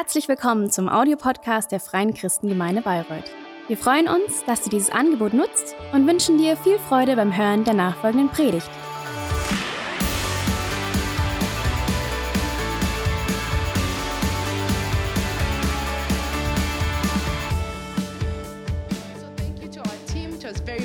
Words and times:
Herzlich 0.00 0.28
willkommen 0.28 0.70
zum 0.70 0.88
Audiopodcast 0.88 1.72
der 1.72 1.80
Freien 1.80 2.14
Christengemeinde 2.14 2.82
Bayreuth. 2.82 3.32
Wir 3.66 3.76
freuen 3.76 4.06
uns, 4.06 4.44
dass 4.44 4.62
du 4.62 4.70
dieses 4.70 4.90
Angebot 4.90 5.34
nutzt 5.34 5.74
und 5.92 6.06
wünschen 6.06 6.38
dir 6.38 6.56
viel 6.56 6.78
Freude 6.78 7.16
beim 7.16 7.36
Hören 7.36 7.64
der 7.64 7.74
nachfolgenden 7.74 8.28
Predigt. 8.28 8.70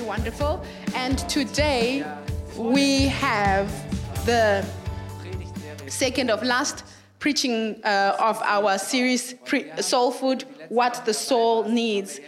Wonderful. 0.07 0.59
And 0.95 1.20
today 1.30 2.04
we 2.57 3.09
have 3.09 3.70
the 4.25 4.64
second 5.88 6.32
of 6.32 6.41
last 6.41 6.84
preaching 7.24 7.80
uh, 7.86 8.18
of 8.20 8.42
our 8.42 8.78
series, 8.78 9.34
Soul 9.80 10.12
Food, 10.12 10.44
What 10.68 11.05
the 11.05 11.13
Soul 11.13 11.63
Needs. 11.63 12.20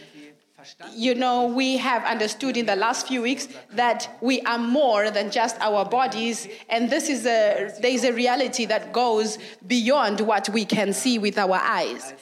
You 0.94 1.16
know, 1.16 1.48
we 1.48 1.76
have 1.76 2.06
understood 2.06 2.56
in 2.56 2.66
the 2.66 2.78
last 2.78 3.10
few 3.10 3.22
weeks 3.22 3.50
that 3.74 4.18
we 4.22 4.40
are 4.44 4.58
more 4.58 5.12
than 5.12 5.32
just 5.32 5.60
our 5.60 5.84
bodies, 5.84 6.48
and 6.70 6.90
this 6.90 7.10
is 7.10 7.26
a 7.26 7.72
there 7.82 7.92
is 7.92 8.06
a 8.06 8.14
reality 8.14 8.66
that 8.68 8.94
goes 8.94 9.38
beyond 9.68 10.22
what 10.22 10.48
we 10.48 10.64
can 10.64 10.94
see 10.94 11.20
with 11.20 11.38
our 11.38 11.60
eyes 11.62 12.14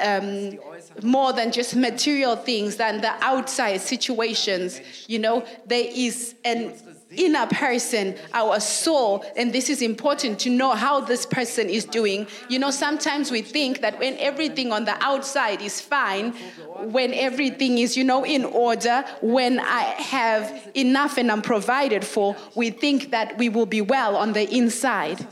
um, 0.00 0.58
more 1.02 1.32
than 1.32 1.52
just 1.52 1.74
material 1.74 2.36
things, 2.36 2.76
than 2.76 3.00
the 3.00 3.12
outside 3.24 3.80
situations. 3.80 4.80
You 5.06 5.20
know, 5.20 5.44
there 5.66 5.88
is 6.06 6.34
an 6.44 6.74
inner 7.16 7.46
person, 7.46 8.16
our 8.32 8.60
soul, 8.60 9.24
and 9.36 9.52
this 9.52 9.70
is 9.70 9.80
important 9.80 10.38
to 10.40 10.50
know 10.50 10.72
how 10.72 11.00
this 11.00 11.24
person 11.24 11.68
is 11.70 11.84
doing. 11.84 12.26
You 12.48 12.58
know, 12.58 12.70
sometimes 12.70 13.30
we 13.30 13.42
think 13.42 13.80
that 13.80 13.98
when 13.98 14.16
everything 14.18 14.72
on 14.72 14.84
the 14.84 15.02
outside 15.02 15.62
is 15.62 15.80
fine, 15.80 16.32
when 16.90 17.14
everything 17.14 17.78
is, 17.78 17.96
you 17.96 18.04
know, 18.04 18.24
in 18.24 18.44
order, 18.44 19.04
when 19.22 19.58
I 19.58 19.80
have 19.80 20.70
enough 20.74 21.16
and 21.16 21.32
I'm 21.32 21.42
provided 21.42 22.04
for, 22.04 22.36
we 22.54 22.70
think 22.70 23.10
that 23.10 23.38
we 23.38 23.48
will 23.48 23.66
be 23.66 23.80
well 23.80 24.16
on 24.16 24.32
the 24.32 24.48
inside. 24.54 25.26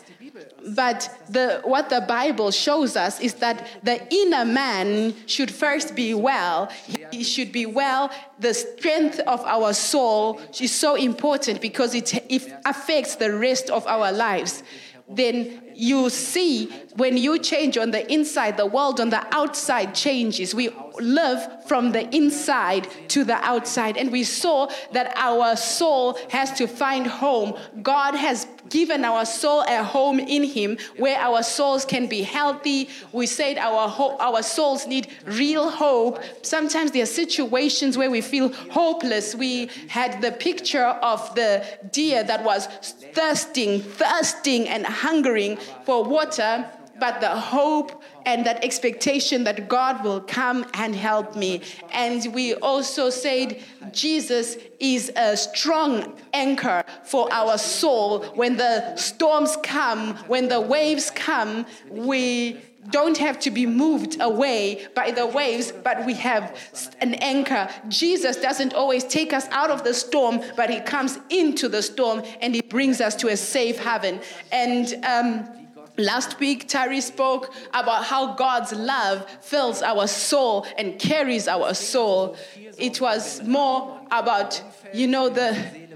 But 0.66 1.08
the, 1.28 1.60
what 1.64 1.90
the 1.90 2.00
Bible 2.00 2.50
shows 2.50 2.96
us 2.96 3.20
is 3.20 3.34
that 3.34 3.66
the 3.84 4.02
inner 4.12 4.44
man 4.44 5.14
should 5.26 5.50
first 5.50 5.94
be 5.94 6.12
well. 6.12 6.70
He 7.12 7.22
should 7.22 7.52
be 7.52 7.66
well. 7.66 8.10
The 8.40 8.52
strength 8.52 9.20
of 9.20 9.40
our 9.44 9.72
soul 9.72 10.40
is 10.60 10.74
so 10.74 10.96
important 10.96 11.60
because 11.60 11.94
it, 11.94 12.12
it 12.28 12.52
affects 12.64 13.16
the 13.16 13.32
rest 13.36 13.70
of 13.70 13.86
our 13.86 14.10
lives. 14.10 14.64
Then 15.08 15.62
you 15.72 16.10
see 16.10 16.66
when 16.96 17.16
you 17.16 17.38
change 17.38 17.78
on 17.78 17.92
the 17.92 18.12
inside, 18.12 18.56
the 18.56 18.66
world 18.66 19.00
on 19.00 19.10
the 19.10 19.24
outside 19.32 19.94
changes. 19.94 20.52
We 20.52 20.70
live 20.98 21.64
from 21.66 21.92
the 21.92 22.12
inside 22.14 22.88
to 23.10 23.22
the 23.22 23.36
outside. 23.36 23.96
And 23.96 24.10
we 24.10 24.24
saw 24.24 24.68
that 24.92 25.12
our 25.16 25.54
soul 25.54 26.18
has 26.30 26.52
to 26.54 26.66
find 26.66 27.06
home. 27.06 27.56
God 27.82 28.16
has 28.16 28.48
given 28.68 29.04
our 29.04 29.24
soul 29.24 29.62
a 29.62 29.82
home 29.82 30.18
in 30.18 30.44
Him 30.44 30.78
where 30.96 31.18
our 31.18 31.42
souls 31.42 31.84
can 31.84 32.06
be 32.06 32.22
healthy. 32.22 32.88
We 33.12 33.26
said 33.26 33.58
our, 33.58 33.88
ho- 33.88 34.16
our 34.18 34.42
souls 34.42 34.86
need 34.86 35.08
real 35.24 35.70
hope. 35.70 36.22
Sometimes 36.42 36.92
there 36.92 37.02
are 37.02 37.06
situations 37.06 37.96
where 37.96 38.10
we 38.10 38.20
feel 38.20 38.52
hopeless. 38.70 39.34
We 39.34 39.70
had 39.88 40.20
the 40.22 40.32
picture 40.32 40.84
of 40.84 41.34
the 41.34 41.64
deer 41.92 42.22
that 42.24 42.44
was 42.44 42.66
thirsting, 43.14 43.80
thirsting, 43.80 44.68
and 44.68 44.86
hungering 44.86 45.56
for 45.84 46.04
water 46.04 46.70
but 46.98 47.20
the 47.20 47.28
hope 47.28 48.02
and 48.26 48.44
that 48.44 48.62
expectation 48.64 49.44
that 49.44 49.68
God 49.68 50.04
will 50.04 50.20
come 50.20 50.66
and 50.74 50.94
help 50.94 51.36
me. 51.36 51.62
And 51.92 52.34
we 52.34 52.54
also 52.54 53.08
said 53.08 53.62
Jesus 53.92 54.56
is 54.80 55.10
a 55.16 55.36
strong 55.36 56.14
anchor 56.34 56.84
for 57.04 57.32
our 57.32 57.56
soul. 57.56 58.24
When 58.34 58.56
the 58.56 58.96
storms 58.96 59.56
come, 59.62 60.16
when 60.26 60.48
the 60.48 60.60
waves 60.60 61.10
come, 61.10 61.64
we 61.88 62.60
don't 62.90 63.18
have 63.18 63.38
to 63.40 63.50
be 63.50 63.66
moved 63.66 64.20
away 64.20 64.86
by 64.94 65.10
the 65.10 65.26
waves, 65.26 65.72
but 65.72 66.04
we 66.04 66.14
have 66.14 66.56
an 67.00 67.14
anchor. 67.14 67.68
Jesus 67.88 68.36
doesn't 68.36 68.74
always 68.74 69.04
take 69.04 69.32
us 69.32 69.46
out 69.50 69.70
of 69.70 69.84
the 69.84 69.94
storm, 69.94 70.40
but 70.56 70.70
he 70.70 70.80
comes 70.80 71.18
into 71.30 71.68
the 71.68 71.82
storm 71.82 72.22
and 72.40 72.54
he 72.54 72.60
brings 72.62 73.00
us 73.00 73.14
to 73.16 73.28
a 73.28 73.36
safe 73.36 73.78
haven. 73.78 74.20
And 74.52 74.94
um, 75.04 75.65
Last 75.98 76.38
week, 76.40 76.68
Tari 76.68 77.00
spoke 77.00 77.54
about 77.72 78.04
how 78.04 78.34
God's 78.34 78.72
love 78.72 79.26
fills 79.40 79.82
our 79.82 80.06
soul 80.06 80.66
and 80.76 80.98
carries 80.98 81.48
our 81.48 81.72
soul. 81.72 82.36
It 82.78 83.00
was 83.00 83.42
more 83.42 84.00
about, 84.10 84.62
you 84.92 85.06
know, 85.06 85.28
the. 85.28 85.86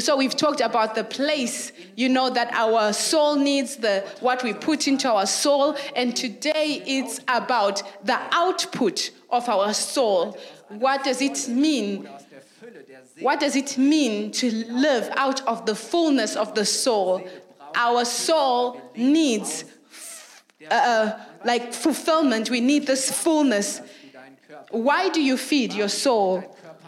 So 0.00 0.16
we've 0.16 0.34
talked 0.34 0.62
about 0.62 0.94
the 0.94 1.04
place, 1.04 1.70
you 1.96 2.08
know, 2.08 2.30
that 2.30 2.50
our 2.54 2.94
soul 2.94 3.36
needs, 3.36 3.76
the 3.76 4.00
what 4.20 4.42
we 4.42 4.54
put 4.54 4.88
into 4.88 5.10
our 5.12 5.26
soul, 5.26 5.76
and 5.94 6.16
today 6.16 6.82
it's 6.86 7.20
about 7.28 7.82
the 8.02 8.18
output 8.30 9.10
of 9.28 9.46
our 9.50 9.74
soul. 9.74 10.38
What 10.68 11.04
does 11.04 11.20
it 11.20 11.46
mean? 11.48 12.08
What 13.20 13.40
does 13.40 13.56
it 13.56 13.76
mean 13.76 14.30
to 14.32 14.50
live 14.72 15.10
out 15.16 15.46
of 15.46 15.66
the 15.66 15.74
fullness 15.74 16.36
of 16.36 16.54
the 16.54 16.64
soul? 16.64 17.22
Our 17.74 18.04
soul 18.04 18.80
needs 18.96 19.64
uh, 20.70 21.12
like 21.44 21.72
fulfillment. 21.72 22.50
We 22.50 22.60
need 22.60 22.86
this 22.86 23.10
fullness. 23.10 23.80
Why 24.70 25.08
do 25.08 25.20
you 25.20 25.36
feed 25.36 25.72
your 25.72 25.88
soul? 25.88 26.40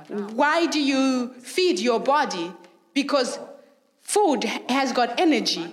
Why 0.09 0.67
do 0.67 0.81
you 0.81 1.33
feed 1.41 1.78
your 1.78 2.00
body? 2.00 2.53
Because 2.93 3.39
food 4.03 4.44
has 4.69 4.93
got 4.93 5.19
energy. 5.19 5.67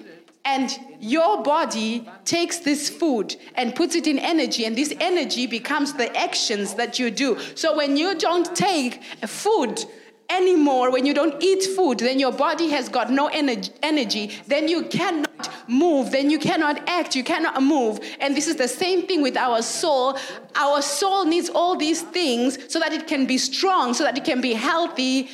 And 0.43 0.75
your 0.99 1.43
body 1.43 2.09
takes 2.25 2.59
this 2.59 2.89
food 2.89 3.35
and 3.53 3.75
puts 3.75 3.93
it 3.93 4.07
in 4.07 4.17
energy, 4.17 4.65
and 4.65 4.75
this 4.75 4.91
energy 4.99 5.45
becomes 5.45 5.93
the 5.93 6.15
actions 6.17 6.73
that 6.75 6.97
you 6.97 7.11
do. 7.11 7.37
So 7.53 7.77
when 7.77 7.95
you 7.95 8.17
don't 8.17 8.55
take 8.55 9.03
food, 9.27 9.85
anymore, 10.31 10.91
when 10.91 11.05
you 11.05 11.13
don't 11.13 11.41
eat 11.43 11.63
food, 11.75 11.99
then 11.99 12.19
your 12.19 12.31
body 12.31 12.69
has 12.69 12.89
got 12.89 13.11
no 13.11 13.27
energy, 13.27 13.71
energy, 13.83 14.31
then 14.47 14.67
you 14.67 14.83
cannot 14.83 15.49
move, 15.67 16.11
then 16.11 16.29
you 16.29 16.39
cannot 16.39 16.87
act, 16.87 17.15
you 17.15 17.23
cannot 17.23 17.61
move. 17.61 17.99
And 18.19 18.35
this 18.35 18.47
is 18.47 18.55
the 18.55 18.67
same 18.67 19.07
thing 19.07 19.21
with 19.21 19.37
our 19.37 19.61
soul. 19.61 20.17
Our 20.55 20.81
soul 20.81 21.25
needs 21.25 21.49
all 21.49 21.75
these 21.75 22.01
things 22.01 22.57
so 22.71 22.79
that 22.79 22.93
it 22.93 23.07
can 23.07 23.25
be 23.25 23.37
strong, 23.37 23.93
so 23.93 24.03
that 24.03 24.17
it 24.17 24.23
can 24.23 24.41
be 24.41 24.53
healthy, 24.53 25.29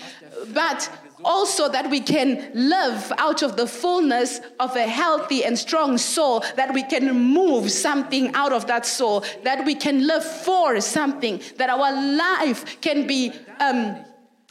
but 0.54 0.90
also 1.24 1.70
that 1.70 1.90
we 1.90 2.00
can 2.00 2.52
live 2.54 3.12
out 3.18 3.42
of 3.42 3.58
the 3.58 3.68
fullness 3.68 4.40
of 4.60 4.76
a 4.76 4.88
healthy 4.88 5.44
and 5.44 5.58
strong 5.58 5.98
soul, 5.98 6.44
that 6.56 6.74
we 6.74 6.84
can 6.84 7.14
move 7.20 7.72
something 7.72 8.34
out 8.34 8.54
of 8.54 8.68
that 8.68 8.86
soul, 8.86 9.24
that 9.44 9.66
we 9.66 9.76
can 9.76 10.06
live 10.06 10.24
for 10.24 10.80
something, 10.80 11.42
that 11.58 11.70
our 11.70 11.92
life 12.16 12.80
can 12.82 13.08
be. 13.08 13.34
Um, 13.60 13.98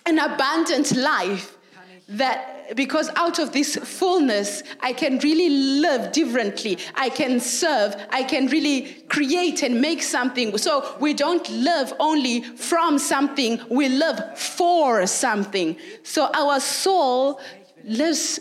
an 0.06 0.19
abundant 0.19 0.94
life 0.97 1.56
that 2.09 2.77
because 2.77 3.11
out 3.17 3.39
of 3.39 3.53
this 3.53 3.77
fullness 3.77 4.62
i 4.81 4.93
can 4.93 5.19
really 5.19 5.49
live 5.87 6.12
differently. 6.12 6.78
I 6.94 7.09
can 7.09 7.41
serve. 7.41 7.94
I 8.11 8.22
can 8.22 8.47
really 8.49 9.05
create 9.09 9.62
and 9.62 9.81
make 9.81 10.03
something. 10.03 10.56
So 10.59 10.97
we 11.00 11.15
don't 11.15 11.49
live 11.50 11.93
only 11.99 12.43
from 12.43 12.99
something. 12.99 13.61
We 13.71 13.89
live 13.89 14.39
for 14.39 15.06
something. 15.06 15.77
So 16.03 16.31
our 16.34 16.61
soul 16.61 17.41
lives 17.84 18.41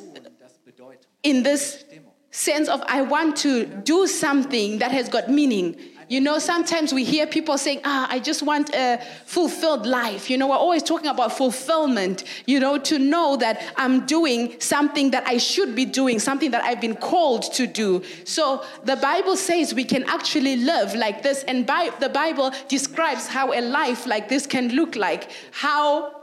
in 1.24 1.44
this 1.44 1.84
sense 2.31 2.68
of 2.68 2.84
i 2.88 3.02
want 3.02 3.38
to 3.38 3.66
do 3.66 4.06
something 4.06 4.80
that 4.80 4.92
has 4.92 5.08
got 5.08 5.30
meaning 5.30 5.74
you 6.08 6.22
know, 6.22 6.40
sometimes 6.40 6.94
we 6.94 7.04
hear 7.04 7.28
people 7.28 7.57
saying, 7.57 7.81
ah, 7.84 8.07
I 8.10 8.19
just 8.19 8.44
want 8.44 8.74
a 8.74 9.02
fulfilled 9.25 9.86
life. 9.86 10.30
You 10.30 10.38
know, 10.38 10.48
we're 10.48 10.56
always 10.56 10.84
talking 10.84 11.07
about 11.07 11.36
fulfillment, 11.36 12.24
you 12.46 12.60
know, 12.60 12.78
to 12.80 13.00
know 13.00 13.36
that 13.38 13.62
I'm 13.75 14.06
doing 14.06 14.60
something 14.60 15.12
that 15.12 15.28
I 15.28 15.38
should 15.38 15.75
be 15.75 15.86
doing, 15.86 16.19
something 16.19 16.52
that 16.52 16.63
I've 16.63 16.81
been 16.81 16.96
called 16.96 17.44
to 17.54 17.68
do. 17.68 18.04
So 18.24 18.63
the 18.84 18.96
Bible 18.96 19.38
says 19.38 19.74
we 19.74 19.84
can 19.84 20.04
actually 20.04 20.57
live 20.57 20.96
like 20.96 21.24
this. 21.24 21.44
And 21.44 21.66
by, 21.66 21.92
the 22.00 22.10
Bible 22.10 22.51
describes 22.68 23.28
how 23.28 23.54
a 23.54 23.62
life 23.62 24.06
like 24.06 24.30
this 24.30 24.48
can 24.48 24.69
look 24.69 24.96
like, 24.96 25.30
how 25.51 26.14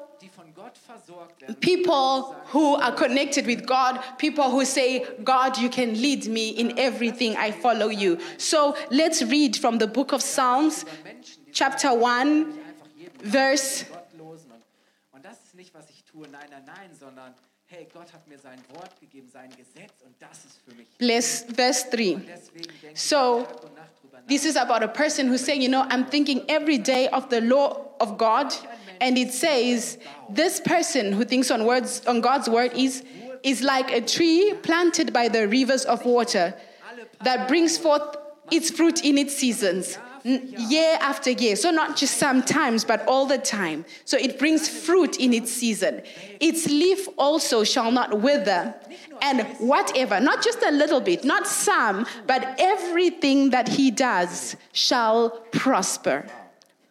people 1.61 2.35
who 2.53 2.77
are 2.77 2.93
connected 2.93 3.47
with 3.47 3.67
God, 3.67 4.01
people 4.19 4.51
who 4.51 4.65
say, 4.65 5.05
God, 5.25 5.59
you 5.59 5.69
can 5.69 5.95
lead 6.01 6.27
me 6.27 6.51
in 6.51 6.79
everything, 6.79 7.37
I 7.37 7.51
follow 7.51 7.89
you. 7.89 8.19
So 8.39 8.77
let's 8.91 9.23
read 9.23 9.57
from 9.57 9.79
the 9.79 9.87
book 9.87 10.13
of 10.13 10.23
Psalms, 10.23 10.85
chapter 11.53 11.93
1, 11.95 12.47
verse. 13.23 13.85
Und 15.13 15.25
das 15.25 15.39
ist 15.45 15.55
nicht, 15.55 15.75
was 15.75 15.89
ich 15.91 16.05
tue, 16.05 16.27
nein, 16.29 16.47
nein, 16.51 16.65
nein, 16.67 16.91
sondern 16.99 17.35
hey, 17.67 17.87
Gott 17.93 18.13
hat 18.13 18.29
mir 18.29 18.39
sein 18.39 18.59
Wort 18.75 19.01
gegeben, 19.01 19.31
sein 19.33 19.49
Gesetz 19.51 20.03
und 20.05 20.15
das 20.21 20.45
ist 20.45 20.61
für 20.67 20.75
mich. 20.75 20.89
Verse 21.55 21.89
3. 21.91 22.21
So- 22.95 23.41
ich 23.41 23.47
Tag 23.47 23.65
und 23.65 23.75
Nacht 23.75 23.91
drüber 24.03 24.19
This 24.29 24.45
is 24.45 24.57
about 24.57 24.85
a 24.85 24.89
person 24.89 25.29
who's 25.29 25.43
saying, 25.45 25.63
you 25.63 25.69
know, 25.69 25.83
I'm 25.89 26.07
thinking 26.09 26.43
every 26.49 26.79
day 26.79 27.09
of 27.09 27.29
the 27.31 27.41
law 27.41 27.95
of 27.99 28.19
God. 28.19 28.53
And 29.03 29.19
it 29.19 29.33
says, 29.33 29.99
this 30.31 30.61
person 30.61 31.11
who 31.11 31.25
thinks 31.25 31.51
on 31.51 31.65
words 31.67 32.07
on 32.07 32.21
God's 32.21 32.49
word 32.49 32.73
is, 32.73 33.03
is 33.43 33.61
like 33.61 33.91
a 33.91 34.01
tree 34.01 34.55
planted 34.63 35.13
by 35.13 35.27
the 35.27 35.49
rivers 35.49 35.85
of 35.85 36.05
water 36.05 36.55
that 37.25 37.49
brings 37.49 37.77
forth 37.77 38.17
its 38.53 38.71
fruit 38.71 39.05
in 39.05 39.19
its 39.19 39.35
seasons 39.35 39.99
year 40.23 40.99
after 41.01 41.33
year. 41.33 41.57
So, 41.57 41.73
not 41.73 41.97
just 41.97 42.19
sometimes, 42.19 42.85
but 42.85 43.05
all 43.09 43.27
the 43.27 43.39
time. 43.39 43.85
So, 44.05 44.17
it 44.17 44.39
brings 44.39 44.69
fruit 44.69 45.19
in 45.19 45.33
its 45.33 45.51
season. 45.51 46.03
Its 46.39 46.69
leaf 46.69 47.09
also 47.19 47.65
shall 47.65 47.91
not 47.91 48.21
wither. 48.21 48.73
And 49.21 49.41
whatever, 49.59 50.21
not 50.21 50.45
just 50.45 50.63
a 50.63 50.71
little 50.71 51.01
bit, 51.01 51.25
not 51.25 51.49
some, 51.49 52.07
but 52.29 52.55
everything 52.61 53.51
that 53.51 53.67
he 53.67 53.91
does 53.91 54.55
shall 54.73 55.31
prosper. 55.51 56.25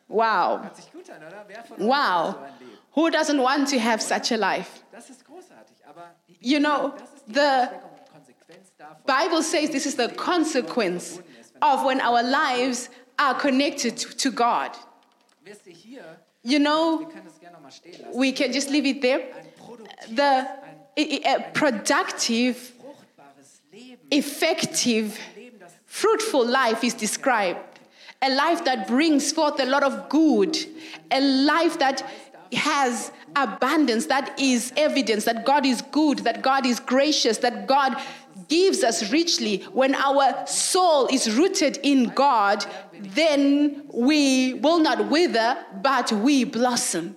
Wow. 0.09 0.69
Hört 1.11 1.21
sich 1.21 1.27
gut 1.27 1.27
an, 1.27 1.27
oder? 1.27 1.45
Wer 1.47 1.63
von 1.63 1.77
euch 1.77 1.87
Wow. 1.87 1.93
hat 1.95 2.33
so 2.33 2.39
ein 2.39 2.59
Leben? 2.59 2.77
Who 2.93 3.07
doesn't 3.09 3.41
want 3.43 3.69
to 3.71 3.79
have 3.79 4.01
such 4.01 4.31
a 4.31 4.35
life? 4.37 4.69
Das 4.91 5.09
ist 5.09 5.25
großartig, 5.25 5.77
aber 5.87 6.11
die, 6.27 6.37
You 6.41 6.59
know, 6.59 6.89
das 6.97 7.13
ist 7.13 7.27
die 7.27 7.33
the 7.33 7.39
Auswirkung 7.39 7.89
und 7.91 8.11
Konsequenz 8.11 8.71
davon. 8.77 9.03
Bible 9.05 9.43
says 9.43 9.69
this 9.71 9.85
is 9.85 9.95
the 9.95 10.07
consequence 10.09 11.19
of 11.61 11.85
when 11.85 12.01
our 12.01 12.21
lives 12.23 12.89
are 13.17 13.37
connected 13.37 13.97
to 14.17 14.31
God. 14.31 14.71
Wisst 15.43 15.67
ihr 15.67 15.73
hier, 15.73 16.03
You 16.43 16.57
know, 16.59 16.99
wir 17.01 17.07
können 17.07 17.25
das 17.25 17.39
gerne 17.39 17.53
nochmal 17.55 17.71
stehen 17.71 18.01
lassen, 18.01 18.19
we 18.19 18.33
can 18.33 18.51
just 18.51 18.69
leave 18.69 18.87
it 18.87 19.01
there. 19.01 19.21
The 20.09 20.21
ein 20.21 20.47
i- 20.97 21.19
i- 21.21 21.25
a 21.25 21.39
productive, 21.53 22.55
effective, 24.09 25.13
ein 25.35 25.35
Leben, 25.35 25.59
das 25.59 25.71
fruitful 25.85 26.45
life 26.47 26.83
is 26.85 26.95
described. 26.95 27.70
A 28.21 28.29
life 28.29 28.65
that 28.65 28.87
brings 28.87 29.31
forth 29.31 29.59
a 29.59 29.65
lot 29.65 29.83
of 29.83 30.09
good, 30.09 30.57
a 31.09 31.21
life 31.21 31.79
that 31.79 32.03
has 32.53 33.11
abundance, 33.35 34.07
that 34.07 34.39
is 34.39 34.73
evidence 34.77 35.25
that 35.25 35.45
God 35.45 35.65
is 35.65 35.81
good, 35.81 36.19
that 36.19 36.41
God 36.41 36.65
is 36.65 36.79
gracious, 36.79 37.37
that 37.39 37.67
God 37.67 37.95
gives 38.47 38.83
us 38.83 39.11
richly. 39.11 39.63
When 39.71 39.95
our 39.95 40.45
soul 40.45 41.07
is 41.07 41.35
rooted 41.37 41.77
in 41.83 42.09
God, 42.09 42.65
then 42.93 43.83
we 43.93 44.55
will 44.55 44.79
not 44.79 45.09
wither, 45.09 45.65
but 45.81 46.11
we 46.11 46.43
blossom. 46.43 47.15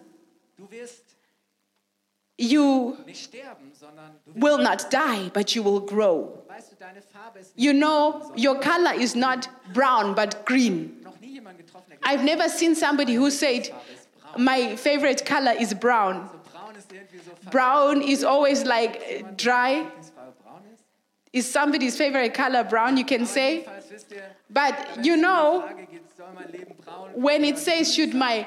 You 2.37 2.97
nicht 3.07 3.23
sterben, 3.23 3.73
sondern 3.73 4.11
du 4.25 4.33
wirst, 4.33 4.43
will 4.43 4.59
not 4.59 4.91
die, 4.91 5.31
but 5.33 5.55
you 5.55 5.63
will 5.63 5.79
grow. 5.79 6.44
Weißt 6.55 6.73
du, 6.73 6.77
deine 6.77 7.03
Farbe 7.03 7.41
ist 7.41 7.53
You 7.57 7.73
know, 7.73 8.33
your 8.37 8.59
color 8.61 8.95
is 8.95 9.15
not 9.15 9.49
brown, 9.73 10.15
but 10.15 10.45
green. 10.47 11.01
noch 11.03 11.19
nie 11.21 11.35
jemand 11.35 11.59
getroffen, 11.59 11.91
der 11.91 11.99
I've 12.09 12.25
never 12.25 12.49
seen 12.49 12.75
somebody 12.75 13.15
who 13.17 13.31
said, 13.31 13.71
My 14.37 14.77
favorite 14.77 15.25
color 15.25 15.53
is 15.61 15.75
brown. 15.75 16.29
so 16.31 16.39
braun 16.53 16.75
ist 16.77 16.93
irgendwie 16.93 17.19
so 17.19 17.31
fast 17.33 17.51
Brown 17.51 18.03
is 18.03 18.25
always 18.25 18.65
like 18.65 18.97
uh, 18.97 19.23
dry. 19.37 19.83
Lieblingsfarbe 19.85 20.33
braun 20.43 20.63
ist. 20.73 20.85
Is 21.33 21.53
somebody's 21.53 21.97
favorite 21.97 22.35
color 22.35 22.65
brown? 22.65 22.97
You 22.97 23.05
can 23.05 23.27
say. 23.27 23.61
Jedenfalls 23.65 23.91
wisst 23.91 24.13
ihr, 24.13 24.23
But 24.51 25.05
you 25.05 25.15
um 25.15 25.21
know, 25.23 25.65
Frage 25.67 25.87
geht, 25.91 26.03
soll 26.17 26.27
mein 26.35 26.51
Leben 26.53 26.75
braun 26.85 27.11
when 27.15 27.45
it 27.45 27.59
says, 27.59 27.95
Should 27.95 28.15
my 28.15 28.47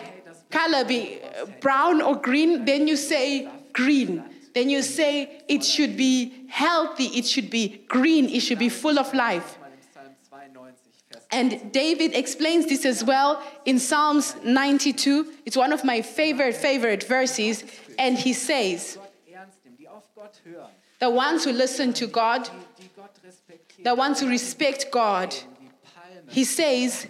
color 0.51 0.83
be 0.85 1.19
uh, 1.21 1.45
brown 1.61 2.01
or 2.01 2.15
green? 2.15 2.65
Then 2.65 2.87
you 2.87 2.95
say 2.97 3.47
green. 3.73 4.23
Then 4.57 4.71
you 4.71 4.81
say 4.81 5.43
it 5.47 5.63
should 5.63 5.95
be 5.95 6.47
healthy, 6.49 7.09
it 7.19 7.27
should 7.27 7.51
be 7.51 7.85
green, 7.87 8.27
it 8.27 8.39
should 8.39 8.57
be 8.57 8.69
full 8.69 8.97
of 8.97 9.13
life. 9.13 9.59
mal 9.59 9.69
im 9.69 9.77
Psalm 9.83 10.51
92, 10.51 10.81
Vers 11.11 11.27
And 11.29 11.71
David 11.71 12.15
explains 12.15 12.65
this 12.65 12.83
as 12.83 13.03
well 13.03 13.39
in 13.65 13.77
Psalms 13.77 14.35
92. 14.43 15.31
It's 15.45 15.55
one 15.55 15.71
of 15.73 15.83
my 15.83 16.01
favorite, 16.01 16.55
favorite 16.55 17.03
verses. 17.03 17.65
And 17.99 18.17
he 18.17 18.33
says, 18.33 18.97
The 20.97 21.11
ones 21.11 21.43
who 21.43 21.51
listen 21.51 21.93
to 21.93 22.07
God, 22.07 22.49
the 23.83 23.93
ones 23.93 24.21
who 24.21 24.27
respect 24.27 24.87
God, 24.91 25.35
he 26.29 26.43
says, 26.43 27.05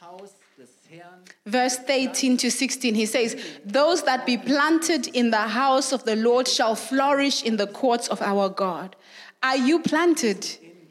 und 0.00 0.18
stark 0.18 0.20
werden, 0.20 0.38
wie 0.56 0.62
die 0.62 0.66
Zedern 0.88 1.08
auf 1.10 1.24
dem 1.24 1.24
Libanon. 1.24 1.24
Warum? 1.40 1.48
Denn 1.48 1.48
sie 1.48 1.48
sind 1.48 1.48
im 1.48 1.48
Haus 1.48 1.48
des 1.48 1.48
Herrn 1.48 1.50
verse 1.50 1.78
18 1.88 2.36
to 2.38 2.50
16, 2.50 2.94
he 2.94 3.06
says, 3.06 3.36
Those 3.64 4.02
that 4.02 4.26
be 4.26 4.36
planted 4.36 5.08
in 5.08 5.30
the 5.30 5.48
house 5.48 5.92
of 5.92 6.04
the 6.04 6.16
Lord 6.16 6.48
shall 6.48 6.74
flourish 6.74 7.42
in 7.42 7.56
the 7.56 7.66
courts 7.66 8.08
of 8.08 8.20
our 8.22 8.48
God. 8.48 8.96
Are 9.42 9.56
you 9.56 9.80
planted 9.80 10.46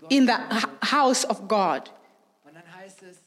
in 0.10 0.26
the 0.26 0.38
house 0.82 1.24
of 1.26 1.48
God? 1.48 1.90
Und 2.46 2.56
dann 2.56 2.64
heißt 2.76 3.04
es, 3.04 3.18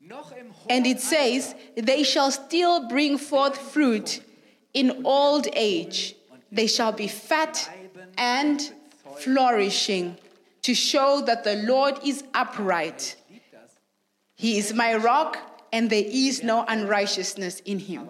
noch 0.00 0.32
im 0.32 0.52
hohen 0.52 0.70
And 0.70 0.86
it 0.86 1.00
says, 1.00 1.54
They 1.76 2.04
shall 2.04 2.30
still 2.30 2.88
bring 2.88 3.18
forth 3.18 3.56
fruit 3.56 4.22
in 4.72 5.04
old 5.04 5.48
age. 5.54 6.14
They 6.52 6.68
shall 6.68 6.92
be 6.92 7.08
fat 7.08 7.68
and 8.16 8.72
flourishing 9.18 10.16
to 10.62 10.74
show 10.74 11.20
that 11.22 11.44
the 11.44 11.56
Lord 11.56 11.98
is 12.04 12.24
upright. 12.34 13.16
He 14.36 14.58
is 14.58 14.72
my 14.72 14.94
rock, 14.94 15.38
and 15.72 15.90
there 15.90 16.04
is 16.06 16.42
no 16.42 16.64
unrighteousness 16.68 17.60
in 17.60 17.78
him. 17.78 18.08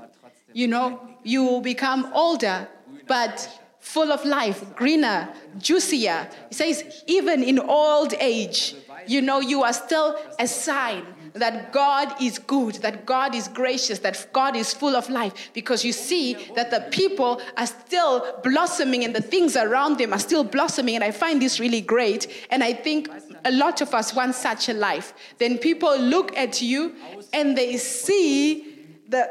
You 0.52 0.68
know, 0.68 1.00
you 1.22 1.44
will 1.44 1.60
become 1.60 2.10
older, 2.12 2.68
but 3.06 3.48
full 3.78 4.10
of 4.10 4.24
life, 4.24 4.64
greener, 4.74 5.32
juicier. 5.58 6.28
He 6.48 6.54
says, 6.54 7.04
even 7.06 7.44
in 7.44 7.60
old 7.60 8.14
age, 8.14 8.74
you 9.06 9.22
know, 9.22 9.40
you 9.40 9.62
are 9.62 9.72
still 9.72 10.18
a 10.40 10.48
sign 10.48 11.06
that 11.34 11.70
God 11.70 12.20
is 12.20 12.38
good, 12.38 12.76
that 12.76 13.06
God 13.06 13.34
is 13.34 13.46
gracious, 13.46 13.98
that 14.00 14.26
God 14.32 14.56
is 14.56 14.72
full 14.72 14.96
of 14.96 15.08
life, 15.10 15.50
because 15.52 15.84
you 15.84 15.92
see 15.92 16.34
that 16.56 16.70
the 16.70 16.88
people 16.90 17.40
are 17.56 17.66
still 17.66 18.40
blossoming 18.42 19.04
and 19.04 19.14
the 19.14 19.20
things 19.20 19.54
around 19.54 19.98
them 19.98 20.12
are 20.12 20.18
still 20.18 20.42
blossoming. 20.42 20.94
And 20.96 21.04
I 21.04 21.10
find 21.10 21.40
this 21.40 21.60
really 21.60 21.82
great. 21.82 22.26
And 22.50 22.64
I 22.64 22.72
think 22.72 23.08
a 23.46 23.52
lot 23.52 23.80
of 23.80 23.94
us 23.94 24.12
want 24.12 24.34
such 24.34 24.68
a 24.68 24.74
life. 24.74 25.14
Then 25.38 25.56
people 25.58 25.96
look 25.98 26.36
at 26.36 26.60
you 26.60 26.94
and 27.32 27.56
they 27.56 27.76
see 27.76 28.74
the 29.08 29.28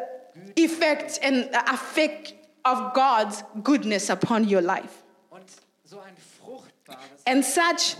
effect 0.56 1.19
and 1.21 1.50
the 1.51 1.63
effect 1.73 2.33
of 2.63 2.94
God's 2.94 3.44
goodness 3.62 4.09
upon 4.09 4.47
your 4.47 4.62
life. 4.62 5.03
und 5.29 5.44
so 5.83 6.00
ein 6.00 6.15
fruchtbares, 6.15 7.22
And 7.27 7.43
such 7.43 7.98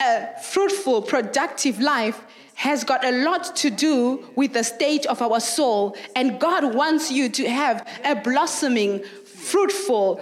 a 0.00 0.40
fruitful, 0.42 1.02
productive 1.02 1.80
life 1.80 2.20
has 2.54 2.84
got 2.84 3.04
a 3.04 3.12
lot 3.24 3.56
to 3.56 3.70
do 3.70 4.24
with 4.36 4.52
the 4.52 4.64
state 4.64 5.06
of 5.06 5.22
our 5.22 5.40
soul. 5.40 5.96
And 6.16 6.40
God 6.40 6.74
wants 6.74 7.10
you 7.10 7.28
to 7.28 7.48
have 7.48 7.86
a 8.04 8.14
blossoming, 8.14 9.02
fruitful, 9.24 10.20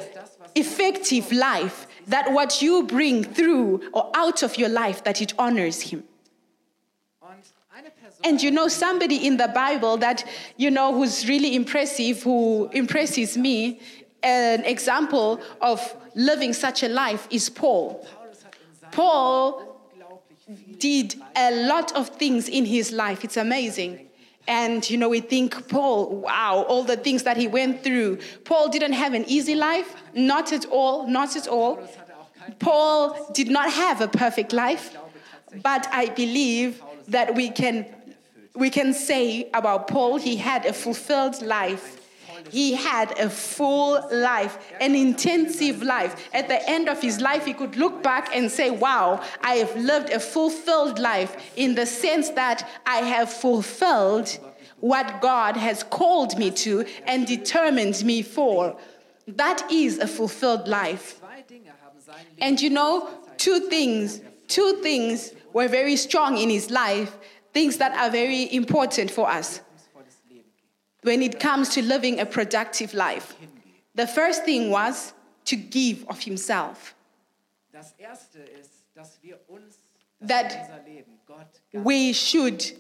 effective 0.55 1.33
life. 1.33 1.87
That 2.09 2.33
what 2.33 2.63
you 2.63 2.85
bring 2.85 3.25
through 3.25 3.91
or 3.93 4.11
out 4.15 4.43
of 4.43 4.57
your 4.57 4.69
life, 4.69 5.05
that 5.05 5.21
it 5.21 5.33
honors 5.39 5.83
Him. 5.83 6.05
And 8.25 8.41
you 8.41 8.51
know, 8.51 8.69
somebody 8.69 9.27
in 9.27 9.37
the 9.37 9.49
Bible 9.49 9.97
that, 9.97 10.25
you 10.57 10.71
know, 10.71 10.95
who's 10.95 11.29
really 11.29 11.57
impressive, 11.57 12.23
who 12.23 12.71
impresses 12.73 13.37
me, 13.37 13.81
an 14.23 14.65
example 14.65 15.41
of 15.61 15.97
living 16.15 16.53
such 16.53 16.83
a 16.83 16.89
life 16.89 17.27
is 17.31 17.49
Paul. 17.49 18.07
Paul 18.93 19.77
did 20.79 21.15
a 21.35 21.67
lot 21.67 21.97
of 21.97 22.11
things 22.11 22.49
in 22.49 22.65
his 22.65 22.93
life. 22.93 23.25
It's 23.25 23.37
amazing. 23.37 24.09
And, 24.49 24.89
you 24.91 24.99
know, 24.99 25.09
we 25.09 25.21
think, 25.21 25.69
Paul, 25.69 26.09
wow, 26.09 26.65
all 26.69 26.83
the 26.83 26.97
things 26.97 27.23
that 27.23 27.37
he 27.37 27.47
went 27.47 27.85
through. 27.85 28.19
Paul 28.45 28.69
didn't 28.69 28.95
have 28.95 29.15
an 29.15 29.25
easy 29.29 29.55
life. 29.55 29.95
Not 30.15 30.53
at 30.53 30.67
all. 30.67 31.07
Not 31.07 31.37
at 31.37 31.47
all. 31.47 31.89
Paul 32.59 33.31
did 33.33 33.49
not 33.49 33.71
have 33.73 34.01
a 34.01 34.09
perfect 34.09 34.53
life, 34.53 34.97
but 35.63 35.87
I 35.93 36.07
believe 36.07 36.83
that 37.09 37.35
we 37.35 37.51
can, 37.51 37.87
we 38.55 38.71
can 38.71 38.93
say 38.95 39.49
about 39.55 39.87
Paul, 39.89 40.17
he 40.17 40.37
had 40.37 40.67
a 40.67 40.73
fulfilled 40.73 41.41
life. 41.43 42.02
He 42.51 42.75
had 42.75 43.19
a 43.19 43.29
full 43.29 44.07
life, 44.11 44.59
an 44.81 44.95
intensive 44.95 45.83
life. 45.83 46.29
At 46.33 46.49
the 46.49 46.69
end 46.69 46.89
of 46.89 47.01
his 47.01 47.21
life, 47.21 47.45
he 47.45 47.53
could 47.53 47.77
look 47.77 48.03
back 48.03 48.35
and 48.35 48.51
say, 48.51 48.71
Wow, 48.71 49.23
I 49.43 49.55
have 49.57 49.75
lived 49.77 50.11
a 50.11 50.21
fulfilled 50.21 50.99
life 50.99 51.37
in 51.57 51.75
the 51.75 51.87
sense 51.87 52.31
that 52.31 52.69
I 52.87 52.99
have 52.99 53.33
fulfilled 53.33 54.39
what 54.81 55.21
God 55.21 55.57
has 55.57 55.85
called 55.85 56.37
me 56.37 56.51
to 56.51 56.85
and 57.07 57.27
determined 57.27 58.05
me 58.05 58.23
for. 58.23 58.77
That 59.29 59.71
is 59.71 59.99
a 59.99 60.09
fulfilled 60.09 60.67
life. 60.67 61.21
And 62.41 62.61
you 62.61 62.71
know, 62.71 63.09
two 63.37 63.61
things, 63.69 64.21
two 64.49 64.81
things 64.83 65.33
were 65.53 65.69
very 65.69 65.97
strong 65.97 66.37
in 66.37 66.51
his 66.51 66.71
life, 66.71 67.17
things 67.53 67.77
that 67.79 67.97
are 67.97 68.11
very 68.11 68.53
important 68.55 69.11
for 69.11 69.31
us. 69.31 69.61
When 71.03 71.23
it 71.23 71.39
comes 71.39 71.69
to 71.71 71.83
living 71.83 72.21
a 72.21 72.27
productive 72.27 72.95
life. 72.95 73.35
The 73.95 74.07
first 74.07 74.45
thing 74.45 74.71
was 74.71 75.13
to 75.45 75.57
give 75.57 76.05
of 76.09 76.21
himself. 76.21 76.95
Das 77.73 77.95
erste 77.99 78.39
ist, 78.39 78.71
dass 78.95 79.19
wir 79.23 79.39
uns 79.49 79.77
That 80.21 80.45
dass 80.45 80.55
wir 80.55 80.61
unser 80.61 80.83
Leben 80.85 81.19
Gott 81.27 81.61
ganz 81.73 81.85
We 81.85 82.15
should 82.15 82.75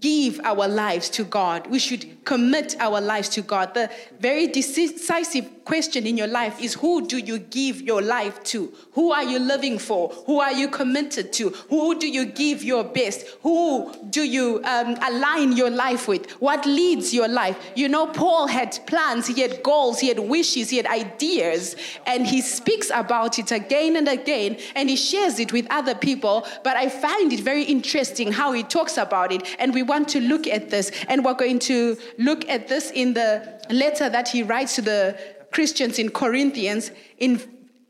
give 0.00 0.40
our 0.44 0.68
lives 0.68 1.10
to 1.10 1.24
God. 1.24 1.66
We 1.68 1.78
should 1.78 2.24
commit 2.24 2.76
our 2.80 3.00
lives 3.00 3.28
to 3.30 3.42
God. 3.42 3.74
The 3.74 3.90
very 4.20 4.46
decisive 4.46 5.63
question 5.64 6.06
in 6.06 6.16
your 6.16 6.26
life 6.26 6.60
is 6.60 6.74
who 6.74 7.06
do 7.06 7.18
you 7.18 7.38
give 7.38 7.80
your 7.80 8.02
life 8.02 8.42
to? 8.44 8.72
Who 8.92 9.12
are 9.12 9.24
you 9.24 9.38
living 9.38 9.78
for? 9.78 10.08
Who 10.26 10.40
are 10.40 10.52
you 10.52 10.68
committed 10.68 11.32
to? 11.34 11.50
Who 11.70 11.98
do 11.98 12.08
you 12.08 12.26
give 12.26 12.62
your 12.62 12.84
best? 12.84 13.26
Who 13.42 13.92
do 14.10 14.22
you 14.22 14.60
um, 14.64 14.96
align 15.02 15.52
your 15.52 15.70
life 15.70 16.06
with? 16.08 16.30
What 16.32 16.66
leads 16.66 17.14
your 17.14 17.28
life? 17.28 17.58
You 17.74 17.88
know, 17.88 18.06
Paul 18.06 18.46
had 18.46 18.78
plans, 18.86 19.26
he 19.26 19.40
had 19.40 19.62
goals, 19.62 20.00
he 20.00 20.08
had 20.08 20.18
wishes, 20.18 20.70
he 20.70 20.76
had 20.76 20.86
ideas, 20.86 21.76
and 22.06 22.26
he 22.26 22.40
speaks 22.40 22.90
about 22.90 23.38
it 23.38 23.50
again 23.50 23.96
and 23.96 24.08
again, 24.08 24.58
and 24.74 24.88
he 24.88 24.96
shares 24.96 25.38
it 25.38 25.52
with 25.52 25.66
other 25.70 25.94
people. 25.94 26.46
But 26.62 26.76
I 26.76 26.88
find 26.88 27.32
it 27.32 27.40
very 27.40 27.64
interesting 27.64 28.32
how 28.32 28.52
he 28.52 28.62
talks 28.62 28.98
about 28.98 29.32
it, 29.32 29.42
and 29.58 29.72
we 29.74 29.82
want 29.82 30.08
to 30.10 30.20
look 30.20 30.46
at 30.46 30.70
this, 30.70 30.90
and 31.08 31.24
we're 31.24 31.34
going 31.34 31.58
to 31.60 31.96
look 32.18 32.48
at 32.48 32.68
this 32.68 32.90
in 32.90 33.14
the 33.14 33.54
letter 33.70 34.08
that 34.10 34.28
he 34.28 34.42
writes 34.42 34.74
to 34.76 34.82
the 34.82 35.16
Christians 35.54 36.00
in 36.00 36.10
Corinthians, 36.10 36.90
in 37.16 37.40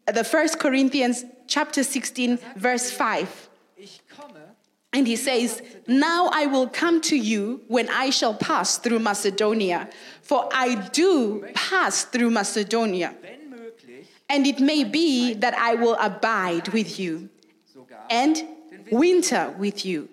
the 0.07 0.23
first 0.23 0.59
Corinthians 0.59 1.25
chapter 1.47 1.83
16, 1.83 2.39
verse 2.57 2.91
5. 2.91 3.49
And 4.93 5.07
he 5.07 5.17
says, 5.17 5.63
Now 5.89 6.29
I 6.33 6.45
will 6.45 6.69
come 6.69 7.01
to 7.03 7.17
you 7.17 7.63
when 7.69 7.89
I 7.89 8.11
shall 8.11 8.35
pass 8.35 8.77
through 8.77 8.99
Macedonia, 8.99 9.89
for 10.21 10.49
I 10.53 10.75
do 10.91 11.49
pass 11.55 12.05
through 12.05 12.31
Macedonia. 12.31 13.15
And 14.29 14.47
it 14.47 14.61
may 14.61 14.85
be 14.85 15.33
that 15.33 15.55
I 15.55 15.75
will 15.75 15.97
abide 15.99 16.69
with 16.69 17.01
you 17.01 17.31
and 18.11 18.45
winter 18.91 19.55
with 19.59 19.87
you, 19.87 20.11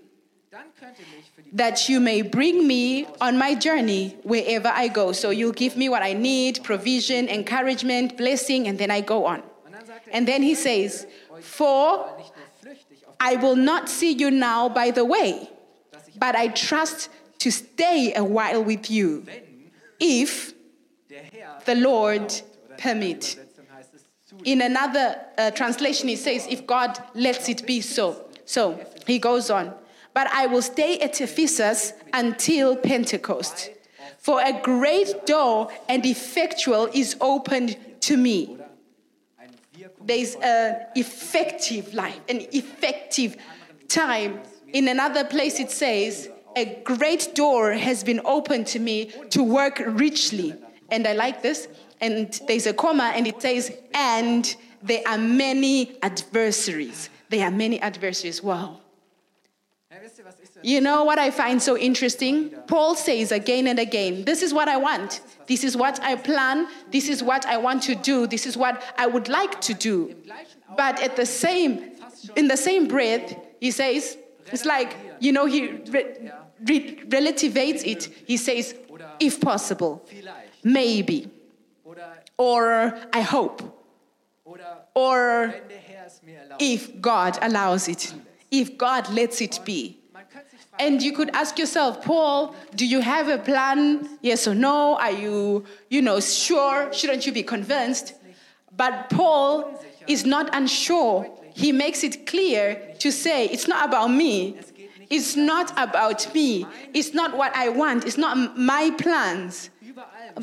that 1.51 1.89
you 1.89 1.99
may 1.99 2.21
bring 2.21 2.65
me 2.65 3.05
on 3.19 3.37
my 3.37 3.53
journey 3.55 4.15
wherever 4.23 4.69
I 4.69 4.87
go. 4.87 5.11
So 5.11 5.31
you'll 5.31 5.51
give 5.51 5.75
me 5.75 5.89
what 5.89 6.01
I 6.01 6.13
need 6.13 6.63
provision, 6.63 7.27
encouragement, 7.27 8.17
blessing, 8.17 8.67
and 8.67 8.77
then 8.77 8.89
I 8.89 9.01
go 9.01 9.25
on. 9.25 9.43
And 10.11 10.27
then 10.27 10.41
he 10.43 10.55
says, 10.55 11.07
For 11.41 12.09
I 13.19 13.35
will 13.35 13.55
not 13.55 13.89
see 13.89 14.13
you 14.13 14.31
now 14.31 14.69
by 14.69 14.91
the 14.91 15.05
way, 15.05 15.49
but 16.17 16.35
I 16.35 16.47
trust 16.49 17.09
to 17.39 17.51
stay 17.51 18.13
a 18.15 18.23
while 18.23 18.63
with 18.63 18.89
you, 18.89 19.25
if 19.99 20.53
the 21.65 21.75
Lord 21.75 22.33
permit. 22.77 23.37
In 24.45 24.61
another 24.61 25.19
uh, 25.37 25.51
translation, 25.51 26.07
he 26.07 26.15
says, 26.15 26.47
if 26.49 26.65
God 26.65 26.97
lets 27.13 27.49
it 27.49 27.65
be 27.67 27.81
so. 27.81 28.25
So 28.45 28.79
he 29.05 29.19
goes 29.19 29.49
on. 29.49 29.73
But 30.13 30.27
I 30.27 30.47
will 30.47 30.61
stay 30.61 30.99
at 30.99 31.21
Ephesus 31.21 31.93
until 32.13 32.75
Pentecost. 32.75 33.71
For 34.19 34.41
a 34.41 34.53
great 34.61 35.25
door 35.25 35.69
and 35.89 36.05
effectual 36.05 36.89
is 36.93 37.15
opened 37.19 37.77
to 38.01 38.17
me. 38.17 38.57
There's 40.03 40.35
an 40.35 40.77
effective 40.95 41.93
life, 41.93 42.19
an 42.29 42.41
effective 42.51 43.37
time. 43.87 44.39
In 44.73 44.87
another 44.87 45.23
place, 45.23 45.59
it 45.59 45.71
says, 45.71 46.29
A 46.55 46.81
great 46.83 47.33
door 47.35 47.71
has 47.71 48.03
been 48.03 48.21
opened 48.25 48.67
to 48.67 48.79
me 48.79 49.11
to 49.31 49.43
work 49.43 49.81
richly. 49.85 50.55
And 50.89 51.07
I 51.07 51.13
like 51.13 51.41
this. 51.41 51.67
And 51.99 52.39
there's 52.47 52.65
a 52.65 52.73
comma, 52.73 53.13
and 53.15 53.27
it 53.27 53.41
says, 53.41 53.71
And 53.93 54.55
there 54.81 55.01
are 55.07 55.17
many 55.17 55.97
adversaries. 56.01 57.09
There 57.29 57.45
are 57.45 57.51
many 57.51 57.79
adversaries. 57.79 58.41
Wow. 58.41 58.81
Ja, 58.81 58.81
wisst 58.81 58.81
ihr, 58.81 58.81
was 58.81 58.81
ich 58.81 59.71
so 59.71 59.79
You 60.63 60.79
know 60.81 61.03
what 61.03 61.19
I 61.19 61.31
find 61.31 61.61
so 61.61 61.77
interesting? 61.77 62.49
Paul 62.67 62.95
says 62.95 63.31
again 63.31 63.67
and 63.67 63.79
again, 63.79 64.23
This 64.25 64.41
is 64.41 64.53
what 64.53 64.67
I 64.67 64.77
want. 64.77 65.21
This 65.47 65.63
is 65.63 65.75
what 65.75 65.99
I 66.01 66.15
plan. 66.15 66.67
This 66.91 67.09
is 67.09 67.21
what 67.21 67.45
I 67.45 67.57
want 67.57 67.83
to 67.83 67.95
do. 67.95 68.27
This 68.27 68.45
is 68.45 68.55
what 68.55 68.81
I 68.97 69.07
would 69.07 69.27
like 69.27 69.59
to 69.61 69.73
do. 69.73 70.15
But 70.77 71.01
at 71.01 71.15
the 71.15 71.25
same, 71.25 71.91
in 72.35 72.47
the 72.47 72.57
same 72.57 72.87
breath, 72.87 73.35
he 73.59 73.71
says, 73.71 74.17
it's 74.47 74.65
like, 74.65 74.95
you 75.19 75.31
know, 75.31 75.45
he 75.45 75.67
re- 75.67 76.31
re- 76.65 76.95
relativates 77.07 77.85
it. 77.85 78.05
He 78.25 78.37
says, 78.37 78.73
if 79.19 79.41
possible, 79.41 80.07
maybe, 80.63 81.29
or 82.37 82.97
I 83.13 83.21
hope, 83.21 83.61
or 84.95 85.53
if 86.59 87.01
God 87.01 87.37
allows 87.41 87.87
it, 87.87 88.13
if 88.51 88.77
God 88.77 89.09
lets 89.09 89.41
it 89.41 89.59
be. 89.65 89.97
And 90.79 91.01
you 91.01 91.13
could 91.13 91.29
ask 91.33 91.57
yourself, 91.59 92.03
Paul, 92.03 92.55
do 92.75 92.85
you 92.85 93.01
have 93.01 93.27
a 93.27 93.37
plan? 93.37 94.17
Yes 94.21 94.47
or 94.47 94.55
no? 94.55 94.97
Are 94.97 95.11
you, 95.11 95.65
you 95.89 96.01
know, 96.01 96.19
sure? 96.19 96.91
Shouldn't 96.91 97.25
you 97.25 97.31
be 97.31 97.43
convinced? 97.43 98.15
But 98.75 99.09
Paul 99.09 99.79
is 100.07 100.25
not 100.25 100.49
unsure. 100.55 101.29
He 101.53 101.71
makes 101.71 102.03
it 102.03 102.25
clear 102.25 102.95
to 102.99 103.11
say, 103.11 103.45
it's 103.45 103.67
not 103.67 103.87
about 103.87 104.07
me. 104.07 104.57
It's 105.09 105.35
not 105.35 105.71
about 105.77 106.33
me. 106.33 106.65
It's 106.93 107.13
not 107.13 107.35
what 107.37 107.55
I 107.55 107.69
want. 107.69 108.05
It's 108.05 108.17
not 108.17 108.57
my 108.57 108.91
plans. 108.97 109.69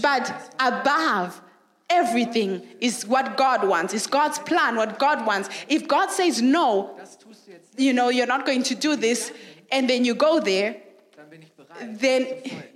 But 0.01 0.55
above 0.61 1.41
everything 1.89 2.63
is 2.81 3.07
what 3.07 3.37
God 3.37 3.67
wants. 3.67 3.95
It's 3.95 4.07
God's 4.07 4.39
plan, 4.39 4.77
what 4.77 4.99
God 4.99 5.27
wants. 5.27 5.49
If 5.69 5.89
God 5.89 6.11
says 6.11 6.43
no, 6.43 6.99
you 7.79 7.93
know, 7.93 8.09
you're 8.09 8.27
not 8.27 8.45
going 8.45 8.63
to 8.65 8.75
do 8.75 8.97
this, 8.97 9.33
and 9.71 9.89
then 9.89 10.05
you 10.05 10.15
go 10.15 10.41
there, 10.41 10.83
then, 11.81 12.27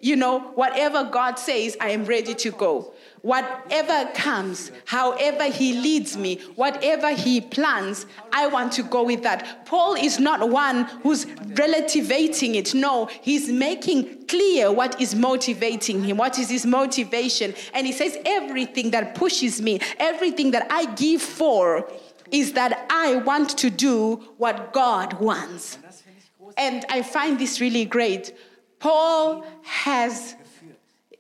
you 0.00 0.16
know, 0.16 0.40
whatever 0.54 1.04
God 1.04 1.38
says, 1.38 1.76
I 1.80 1.90
am 1.90 2.04
ready 2.04 2.35
to 2.35 2.50
go. 2.52 2.92
Whatever 3.23 4.11
comes, 4.14 4.73
however 4.85 5.44
He 5.44 5.75
leads 5.75 6.16
me, 6.16 6.37
whatever 6.56 7.12
He 7.12 7.40
plans, 7.40 8.06
I 8.32 8.47
want 8.49 8.73
to 8.73 8.82
go 8.82 9.04
with 9.04 9.23
that. 9.23 9.64
Paul 9.66 9.94
is 9.94 10.18
not 10.18 10.49
one 10.49 10.85
who's 11.02 11.26
relativating 11.26 12.56
it. 12.56 12.75
No, 12.75 13.06
he's 13.23 13.49
making 13.49 14.26
clear 14.26 14.73
what 14.73 15.00
is 15.00 15.14
motivating 15.14 16.02
him, 16.02 16.16
what 16.16 16.38
is 16.38 16.50
his 16.50 16.66
motivation. 16.66 17.54
And 17.75 17.87
he 17.87 17.92
says, 17.92 18.18
everything 18.25 18.90
that 18.90 19.14
pushes 19.14 19.62
me, 19.62 19.80
everything 19.99 20.50
that 20.52 20.66
I 20.71 20.87
give 20.94 21.23
for, 21.23 21.88
is 22.32 22.54
that 22.54 22.86
I 22.90 23.16
want 23.16 23.50
to 23.58 23.70
do 23.70 24.16
what 24.38 24.72
God 24.72 25.20
wants. 25.20 25.78
And 26.56 26.84
I 26.88 27.02
find 27.02 27.38
this 27.38 27.60
really 27.60 27.84
great. 27.84 28.34
Paul 28.78 29.44
has, 29.62 30.34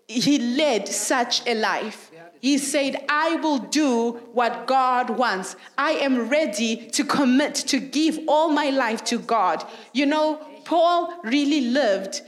he 0.08 0.38
led 0.38 0.88
such 0.88 1.46
a 1.46 1.54
life. 1.54 2.10
He 2.40 2.58
said, 2.58 3.04
I 3.08 3.36
will 3.36 3.58
do 3.58 4.12
what 4.32 4.66
God 4.66 5.10
wants. 5.10 5.54
I 5.78 5.92
am 5.92 6.28
ready 6.28 6.88
to 6.88 7.04
commit, 7.04 7.54
to 7.54 7.78
give 7.78 8.18
all 8.26 8.48
my 8.48 8.70
life 8.70 9.04
to 9.04 9.18
God. 9.20 9.64
You 9.92 10.06
know, 10.06 10.40
Paul 10.64 11.20
really 11.22 11.60
lived 11.60 12.22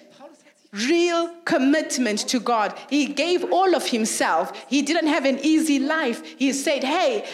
real 0.72 1.34
commitment 1.44 2.20
to 2.28 2.40
God. 2.40 2.78
He 2.90 3.06
gave 3.06 3.44
all 3.52 3.74
of 3.74 3.86
himself. 3.86 4.66
He 4.68 4.82
didn't 4.82 5.06
have 5.08 5.24
an 5.24 5.38
easy 5.42 5.78
life. 5.78 6.22
He 6.38 6.52
said, 6.52 6.84
Hey, 6.84 7.24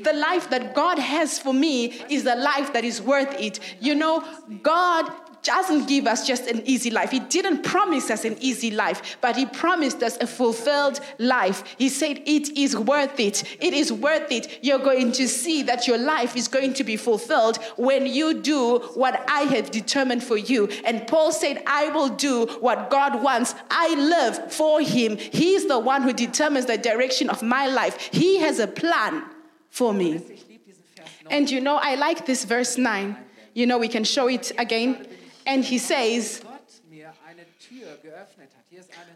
the 0.00 0.12
life 0.12 0.48
that 0.50 0.74
God 0.74 0.98
has 0.98 1.38
for 1.38 1.52
me 1.52 1.86
is 2.08 2.24
the 2.24 2.36
life 2.36 2.72
that 2.72 2.84
is 2.84 3.00
worth 3.00 3.38
it. 3.38 3.60
You 3.80 3.94
know, 3.94 4.24
God 4.62 5.10
doesn't 5.42 5.88
give 5.88 6.06
us 6.06 6.26
just 6.26 6.46
an 6.46 6.62
easy 6.64 6.90
life. 6.90 7.10
He 7.10 7.20
didn't 7.20 7.62
promise 7.62 8.10
us 8.10 8.24
an 8.24 8.36
easy 8.40 8.70
life, 8.70 9.16
but 9.20 9.36
He 9.36 9.46
promised 9.46 10.02
us 10.02 10.16
a 10.18 10.26
fulfilled 10.26 11.00
life. 11.18 11.64
He 11.78 11.88
said, 11.88 12.22
It 12.26 12.56
is 12.56 12.76
worth 12.76 13.18
it. 13.18 13.42
It 13.60 13.74
is 13.74 13.92
worth 13.92 14.30
it. 14.30 14.58
You're 14.62 14.78
going 14.78 15.12
to 15.12 15.28
see 15.28 15.62
that 15.64 15.86
your 15.86 15.98
life 15.98 16.36
is 16.36 16.48
going 16.48 16.74
to 16.74 16.84
be 16.84 16.96
fulfilled 16.96 17.58
when 17.76 18.06
you 18.06 18.40
do 18.40 18.78
what 18.94 19.24
I 19.28 19.42
have 19.42 19.70
determined 19.70 20.22
for 20.22 20.36
you. 20.36 20.68
And 20.84 21.06
Paul 21.06 21.32
said, 21.32 21.62
I 21.66 21.88
will 21.88 22.08
do 22.08 22.46
what 22.60 22.90
God 22.90 23.22
wants. 23.22 23.54
I 23.70 23.94
live 23.94 24.52
for 24.52 24.80
Him. 24.80 25.16
He's 25.16 25.66
the 25.66 25.78
one 25.78 26.02
who 26.02 26.12
determines 26.12 26.66
the 26.66 26.78
direction 26.78 27.28
of 27.28 27.42
my 27.42 27.66
life. 27.66 28.08
He 28.12 28.38
has 28.38 28.58
a 28.58 28.66
plan 28.66 29.24
for 29.72 29.92
me. 29.94 30.20
Ich 30.28 30.46
liebe 30.48 30.64
diesen 30.66 30.84
Vers 30.94 31.08
9. 31.24 31.32
And 31.32 31.50
you 31.50 31.60
know, 31.60 31.78
I 31.82 31.96
like 31.96 32.26
this 32.26 32.44
verse 32.44 32.76
9. 32.78 33.16
You 33.54 33.66
know, 33.66 33.78
we 33.78 33.88
can 33.88 34.04
show 34.04 34.28
it 34.28 34.52
again. 34.58 35.06
And 35.46 35.64
he 35.64 35.78
says, 35.78 36.42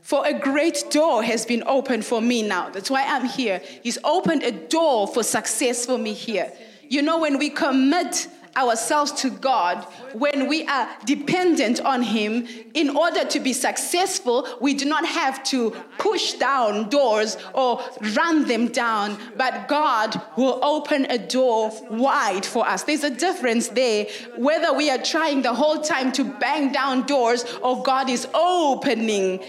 For 0.02 0.26
a 0.26 0.32
great 0.32 0.84
door 0.90 1.22
has 1.22 1.44
been 1.46 1.62
opened 1.66 2.04
for 2.04 2.20
me 2.20 2.42
now. 2.42 2.70
That's 2.70 2.90
why 2.90 3.04
I'm 3.04 3.26
here. 3.26 3.60
He's 3.82 3.98
opened 4.02 4.42
a 4.42 4.50
door 4.50 5.06
for 5.06 5.22
success 5.22 5.84
for 5.86 5.98
me 5.98 6.14
here. 6.14 6.52
You 6.88 7.02
know, 7.02 7.20
when 7.20 7.38
we 7.38 7.50
commit 7.50 8.28
ourselves 8.56 9.12
to 9.12 9.30
God, 9.30 9.84
when 10.12 10.48
we 10.48 10.66
are 10.66 10.88
dependent 11.04 11.80
on 11.80 12.02
Him, 12.02 12.46
in 12.74 12.96
order 12.96 13.24
to 13.24 13.40
be 13.40 13.52
successful, 13.52 14.46
we 14.60 14.74
do 14.74 14.84
not 14.84 15.06
have 15.06 15.42
to 15.44 15.70
push 15.98 16.34
down 16.34 16.88
doors 16.88 17.36
or 17.54 17.82
run 18.16 18.46
them 18.46 18.68
down, 18.68 19.18
but 19.36 19.68
God 19.68 20.20
will 20.36 20.58
open 20.64 21.06
a 21.10 21.18
door 21.18 21.72
wide 21.90 22.46
for 22.46 22.66
us. 22.66 22.84
There's 22.84 23.04
a 23.04 23.10
difference 23.10 23.68
there, 23.68 24.06
whether 24.36 24.72
we 24.72 24.90
are 24.90 24.98
trying 24.98 25.42
the 25.42 25.54
whole 25.54 25.80
time 25.80 26.12
to 26.12 26.24
bang 26.24 26.72
down 26.72 27.06
doors 27.06 27.44
or 27.62 27.82
God 27.82 28.08
is 28.08 28.26
opening 28.34 29.44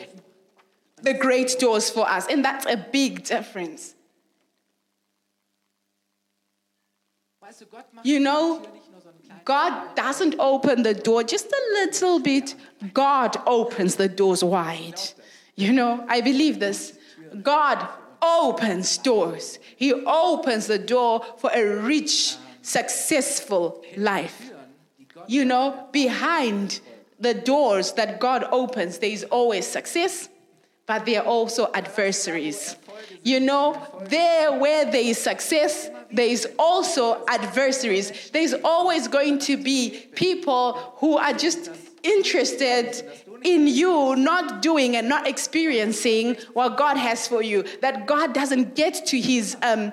the 1.02 1.14
great 1.14 1.56
doors 1.60 1.90
for 1.90 2.10
us. 2.10 2.28
And 2.28 2.44
that's 2.44 2.66
a 2.66 2.78
big 2.78 3.24
difference. 3.24 3.94
You 8.04 8.20
know, 8.20 8.68
God 9.48 9.96
doesn't 9.96 10.36
open 10.40 10.84
the 10.84 10.94
door 10.94 11.24
just 11.24 11.46
a 11.46 11.64
little 11.76 12.20
bit, 12.20 12.54
God 12.94 13.38
opens 13.46 13.96
the 13.96 14.10
doors 14.10 14.44
wide. 14.44 15.00
You 15.56 15.72
know, 15.72 16.04
I 16.10 16.20
believe 16.20 16.60
this. 16.60 17.00
God 17.42 17.88
opens 18.22 18.98
doors, 18.98 19.58
He 19.78 19.94
opens 19.94 20.68
the 20.68 20.78
door 20.78 21.26
for 21.38 21.50
a 21.54 21.64
rich, 21.64 22.36
successful 22.62 23.86
life. 23.96 24.52
You 25.28 25.46
know, 25.46 25.88
behind 25.94 26.82
the 27.18 27.34
doors 27.34 27.94
that 27.94 28.20
God 28.20 28.44
opens, 28.52 28.98
there 28.98 29.12
is 29.12 29.24
always 29.24 29.66
success, 29.66 30.28
but 30.86 31.06
there 31.06 31.22
are 31.22 31.26
also 31.26 31.72
adversaries. 31.74 32.76
You 33.24 33.40
know, 33.40 33.82
there 34.06 34.58
where 34.58 34.86
there 34.86 35.02
is 35.02 35.18
success, 35.18 35.90
there 36.12 36.28
is 36.28 36.48
also 36.58 37.24
adversaries. 37.28 38.30
There's 38.32 38.54
always 38.64 39.08
going 39.08 39.40
to 39.40 39.58
be 39.58 40.08
people 40.16 40.74
who 40.98 41.18
are 41.18 41.34
just 41.34 41.70
interested 42.04 43.04
in 43.44 43.68
you 43.68 44.16
not 44.16 44.62
doing 44.62 44.96
and 44.96 45.10
not 45.10 45.28
experiencing 45.28 46.36
what 46.54 46.78
God 46.78 46.98
has 46.98 47.28
for 47.28 47.42
you. 47.42 47.64
That 47.82 48.08
God 48.08 48.34
doesn't 48.34 48.76
get 48.76 49.06
to 49.08 49.20
his 49.20 49.56
um, 49.62 49.92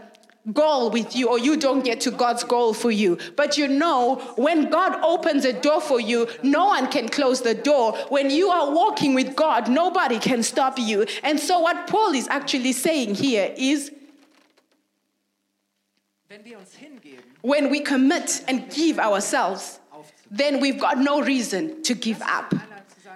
goal 0.52 0.90
with 0.90 1.16
you 1.16 1.28
or 1.28 1.38
you 1.38 1.56
don't 1.56 1.84
get 1.84 2.00
to 2.02 2.10
God's 2.10 2.44
goal 2.44 2.74
for 2.74 2.90
you. 2.90 3.18
But 3.36 3.56
you 3.56 3.66
know, 3.66 4.16
when 4.36 4.70
God 4.70 5.00
opens 5.02 5.44
a 5.44 5.52
door 5.52 5.80
for 5.80 6.00
you, 6.00 6.28
no 6.42 6.66
one 6.66 6.90
can 6.90 7.08
close 7.08 7.40
the 7.40 7.54
door. 7.54 7.96
When 8.08 8.30
you 8.30 8.48
are 8.48 8.72
walking 8.74 9.14
with 9.14 9.34
God, 9.34 9.68
nobody 9.68 10.18
can 10.18 10.42
stop 10.42 10.78
you. 10.78 11.06
And 11.22 11.40
so, 11.40 11.60
what 11.60 11.86
Paul 11.86 12.12
is 12.12 12.28
actually 12.28 12.72
saying 12.72 13.14
here 13.14 13.54
is 13.56 13.90
when 17.40 17.70
we 17.70 17.80
commit 17.80 18.44
and 18.48 18.70
give 18.70 18.98
ourselves, 18.98 19.78
then 20.30 20.60
we've 20.60 20.80
got 20.80 20.98
no 20.98 21.22
reason 21.22 21.82
to 21.84 21.94
give 21.94 22.20
up. 22.22 22.52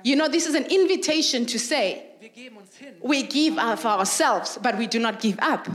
You 0.04 0.16
know, 0.16 0.28
this 0.28 0.46
is 0.46 0.54
an 0.54 0.64
invitation 0.66 1.44
to 1.46 1.58
say, 1.58 2.04
we 3.02 3.24
give 3.24 3.58
of 3.58 3.84
ourselves, 3.84 4.58
but 4.62 4.78
we 4.78 4.86
do 4.86 4.98
not 4.98 5.20
give 5.20 5.38
up. 5.40 5.66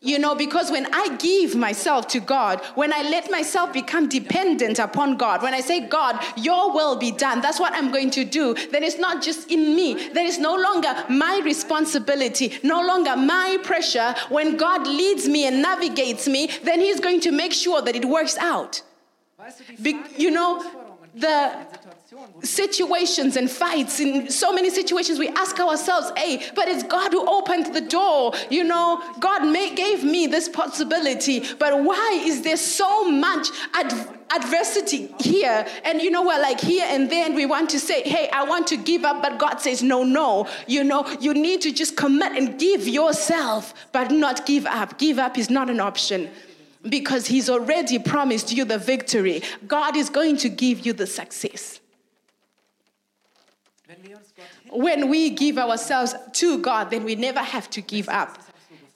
You 0.00 0.18
know, 0.18 0.34
because 0.34 0.70
when 0.70 0.92
I 0.92 1.16
give 1.16 1.54
myself 1.54 2.08
to 2.08 2.20
God, 2.20 2.60
when 2.74 2.92
I 2.92 3.02
let 3.02 3.30
myself 3.30 3.72
become 3.72 4.08
dependent 4.08 4.78
upon 4.78 5.16
God, 5.16 5.42
when 5.42 5.54
I 5.54 5.60
say, 5.60 5.86
God, 5.86 6.18
your 6.36 6.72
will 6.72 6.96
be 6.96 7.10
done, 7.10 7.40
that's 7.40 7.60
what 7.60 7.72
I'm 7.74 7.90
going 7.92 8.10
to 8.12 8.24
do, 8.24 8.54
then 8.72 8.82
it's 8.82 8.98
not 8.98 9.22
just 9.22 9.50
in 9.50 9.76
me. 9.76 10.08
Then 10.08 10.26
it's 10.26 10.38
no 10.38 10.56
longer 10.56 10.92
my 11.08 11.40
responsibility, 11.44 12.58
no 12.62 12.82
longer 12.82 13.16
my 13.16 13.58
pressure. 13.62 14.14
When 14.28 14.56
God 14.56 14.86
leads 14.86 15.28
me 15.28 15.46
and 15.46 15.62
navigates 15.62 16.26
me, 16.26 16.50
then 16.64 16.80
He's 16.80 17.00
going 17.00 17.20
to 17.20 17.30
make 17.30 17.52
sure 17.52 17.82
that 17.82 17.94
it 17.94 18.04
works 18.04 18.36
out. 18.38 18.82
Be- 19.82 20.02
you 20.16 20.30
know, 20.30 20.62
the 21.14 21.66
situations 22.42 23.36
and 23.36 23.50
fights. 23.50 24.00
In 24.00 24.30
so 24.30 24.52
many 24.52 24.70
situations 24.70 25.18
we 25.18 25.28
ask 25.28 25.58
ourselves 25.60 26.10
hey 26.16 26.42
but 26.56 26.66
it's 26.66 26.82
god 26.82 27.12
who 27.12 27.28
opened 27.28 27.74
the 27.74 27.80
door 27.80 28.32
you 28.48 28.64
know? 28.64 29.00
God 29.20 29.46
may, 29.46 29.74
gave 29.74 30.02
me 30.02 30.26
this 30.26 30.48
possibility 30.48 31.44
but 31.58 31.84
why 31.84 32.20
is 32.24 32.42
there 32.42 32.56
so 32.56 33.08
much 33.08 33.48
ad- 33.74 34.08
adversity 34.34 35.14
here? 35.20 35.66
And 35.84 36.00
you 36.00 36.10
know 36.10 36.22
we're 36.22 36.40
like 36.40 36.60
here 36.60 36.84
and 36.88 37.10
then 37.10 37.34
we 37.34 37.46
want 37.46 37.70
to 37.70 37.80
say 37.80 38.02
hey 38.02 38.28
i 38.32 38.42
want 38.42 38.66
to 38.68 38.76
give 38.76 39.04
up 39.04 39.22
but 39.22 39.38
god 39.38 39.58
says 39.58 39.82
no 39.82 40.02
no. 40.02 40.48
You 40.66 40.82
know 40.82 41.06
you 41.20 41.34
need 41.34 41.60
to 41.62 41.72
just 41.72 41.96
commit 41.96 42.32
and 42.32 42.58
give 42.58 42.88
yourself 42.88 43.74
but 43.92 44.10
not 44.10 44.46
give 44.46 44.66
up. 44.66 44.98
Give 44.98 45.18
up 45.18 45.38
is 45.38 45.50
not 45.50 45.70
an 45.70 45.80
option 45.80 46.30
because 46.88 47.26
he's 47.26 47.50
already 47.50 47.98
promised 47.98 48.52
you 48.52 48.64
the 48.64 48.78
victory. 48.78 49.42
God 49.66 49.96
is 49.96 50.08
going 50.08 50.38
to 50.38 50.48
give 50.48 50.86
you 50.86 50.92
the 50.92 51.06
success 51.06 51.79
when 54.70 55.08
we 55.08 55.30
give 55.30 55.58
ourselves 55.58 56.14
to 56.32 56.58
God, 56.58 56.90
then 56.90 57.04
we 57.04 57.14
never 57.14 57.40
have 57.40 57.68
to 57.70 57.80
give 57.80 58.08
up. 58.08 58.38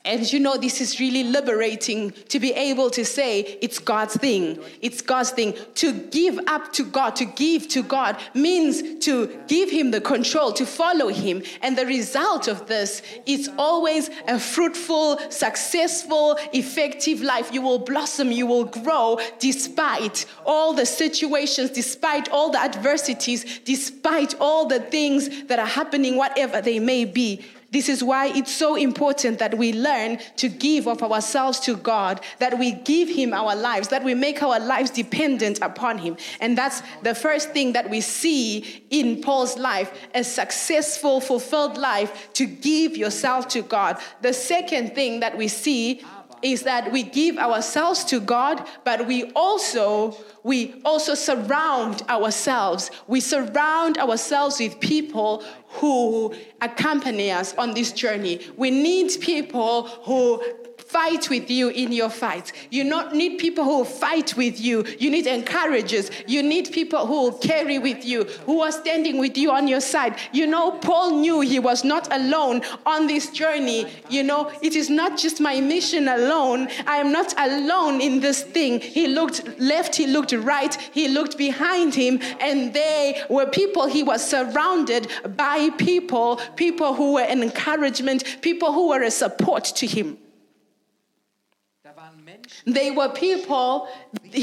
And 0.06 0.30
you 0.30 0.38
know, 0.38 0.58
this 0.58 0.82
is 0.82 1.00
really 1.00 1.24
liberating 1.24 2.10
to 2.28 2.38
be 2.38 2.52
able 2.52 2.90
to 2.90 3.06
say 3.06 3.40
it's 3.62 3.78
God's 3.78 4.14
thing. 4.14 4.58
It's 4.82 5.00
God's 5.00 5.30
thing. 5.30 5.54
To 5.76 5.92
give 5.94 6.38
up 6.46 6.74
to 6.74 6.84
God, 6.84 7.16
to 7.16 7.24
give 7.24 7.68
to 7.68 7.82
God, 7.82 8.18
means 8.34 9.02
to 9.06 9.26
give 9.48 9.70
Him 9.70 9.92
the 9.92 10.02
control, 10.02 10.52
to 10.52 10.66
follow 10.66 11.08
Him. 11.08 11.42
And 11.62 11.78
the 11.78 11.86
result 11.86 12.48
of 12.48 12.66
this 12.66 13.00
is 13.24 13.48
always 13.56 14.10
a 14.28 14.38
fruitful, 14.38 15.18
successful, 15.30 16.36
effective 16.52 17.22
life. 17.22 17.50
You 17.50 17.62
will 17.62 17.78
blossom, 17.78 18.30
you 18.30 18.46
will 18.46 18.64
grow 18.66 19.18
despite 19.38 20.26
all 20.44 20.74
the 20.74 20.84
situations, 20.84 21.70
despite 21.70 22.28
all 22.28 22.50
the 22.50 22.60
adversities, 22.60 23.60
despite 23.60 24.34
all 24.38 24.66
the 24.66 24.80
things 24.80 25.44
that 25.44 25.58
are 25.58 25.64
happening, 25.64 26.16
whatever 26.16 26.60
they 26.60 26.78
may 26.78 27.06
be. 27.06 27.42
This 27.74 27.88
is 27.88 28.04
why 28.04 28.28
it's 28.28 28.52
so 28.52 28.76
important 28.76 29.40
that 29.40 29.58
we 29.58 29.72
learn 29.72 30.18
to 30.36 30.48
give 30.48 30.86
of 30.86 31.02
ourselves 31.02 31.58
to 31.66 31.74
God, 31.74 32.20
that 32.38 32.56
we 32.56 32.70
give 32.70 33.08
Him 33.08 33.34
our 33.34 33.56
lives, 33.56 33.88
that 33.88 34.04
we 34.04 34.14
make 34.14 34.44
our 34.44 34.60
lives 34.60 34.92
dependent 34.92 35.58
upon 35.60 35.98
Him. 35.98 36.16
And 36.38 36.56
that's 36.56 36.84
the 37.02 37.16
first 37.16 37.50
thing 37.50 37.72
that 37.72 37.90
we 37.90 38.00
see 38.00 38.84
in 38.90 39.20
Paul's 39.20 39.58
life 39.58 39.92
a 40.14 40.22
successful, 40.22 41.20
fulfilled 41.20 41.76
life 41.76 42.32
to 42.34 42.46
give 42.46 42.96
yourself 42.96 43.48
to 43.48 43.62
God. 43.62 43.98
The 44.22 44.32
second 44.32 44.94
thing 44.94 45.18
that 45.18 45.36
we 45.36 45.48
see 45.48 46.04
is 46.44 46.62
that 46.62 46.92
we 46.92 47.02
give 47.02 47.38
ourselves 47.38 48.04
to 48.04 48.20
God, 48.20 48.68
but 48.84 49.06
we 49.06 49.32
also 49.32 50.16
we 50.42 50.80
also 50.84 51.14
surround 51.14 52.02
ourselves. 52.02 52.90
We 53.06 53.20
surround 53.20 53.96
ourselves 53.96 54.60
with 54.60 54.78
people 54.78 55.42
who 55.68 56.34
accompany 56.60 57.32
us 57.32 57.54
on 57.54 57.72
this 57.72 57.92
journey. 57.92 58.46
We 58.58 58.70
need 58.70 59.10
people 59.22 59.88
who 60.04 60.44
fight 60.94 61.28
with 61.28 61.50
you 61.50 61.70
in 61.70 61.90
your 61.90 62.08
fight. 62.08 62.52
You 62.70 62.84
not 62.84 63.16
need 63.16 63.38
people 63.40 63.64
who 63.64 63.78
will 63.78 63.84
fight 63.84 64.36
with 64.36 64.60
you. 64.60 64.84
You 65.00 65.10
need 65.10 65.26
encouragers. 65.26 66.08
You 66.28 66.40
need 66.40 66.70
people 66.70 67.04
who 67.08 67.14
will 67.14 67.38
carry 67.38 67.80
with 67.80 68.04
you, 68.04 68.22
who 68.46 68.62
are 68.62 68.70
standing 68.70 69.18
with 69.18 69.36
you 69.36 69.50
on 69.50 69.66
your 69.66 69.80
side. 69.80 70.14
You 70.32 70.46
know, 70.46 70.70
Paul 70.70 71.18
knew 71.18 71.40
he 71.40 71.58
was 71.58 71.82
not 71.82 72.06
alone 72.12 72.62
on 72.86 73.08
this 73.08 73.30
journey. 73.30 73.88
You 74.08 74.22
know, 74.22 74.52
it 74.62 74.76
is 74.76 74.88
not 74.88 75.18
just 75.18 75.40
my 75.40 75.60
mission 75.60 76.06
alone. 76.06 76.68
I 76.86 76.98
am 76.98 77.10
not 77.10 77.34
alone 77.38 78.00
in 78.00 78.20
this 78.20 78.44
thing. 78.44 78.80
He 78.80 79.08
looked 79.08 79.58
left, 79.58 79.96
he 79.96 80.06
looked 80.06 80.32
right, 80.32 80.74
he 80.92 81.08
looked 81.08 81.36
behind 81.36 81.92
him, 81.96 82.20
and 82.40 82.72
they 82.72 83.20
were 83.28 83.46
people 83.46 83.86
he 83.86 84.04
was 84.04 84.24
surrounded 84.24 85.08
by 85.36 85.70
people, 85.70 86.36
people 86.54 86.94
who 86.94 87.14
were 87.14 87.28
an 87.34 87.42
encouragement, 87.42 88.38
people 88.42 88.72
who 88.72 88.90
were 88.90 89.02
a 89.02 89.10
support 89.10 89.64
to 89.64 89.88
him. 89.88 90.18
They 92.66 92.90
were 92.90 93.08
people 93.08 93.88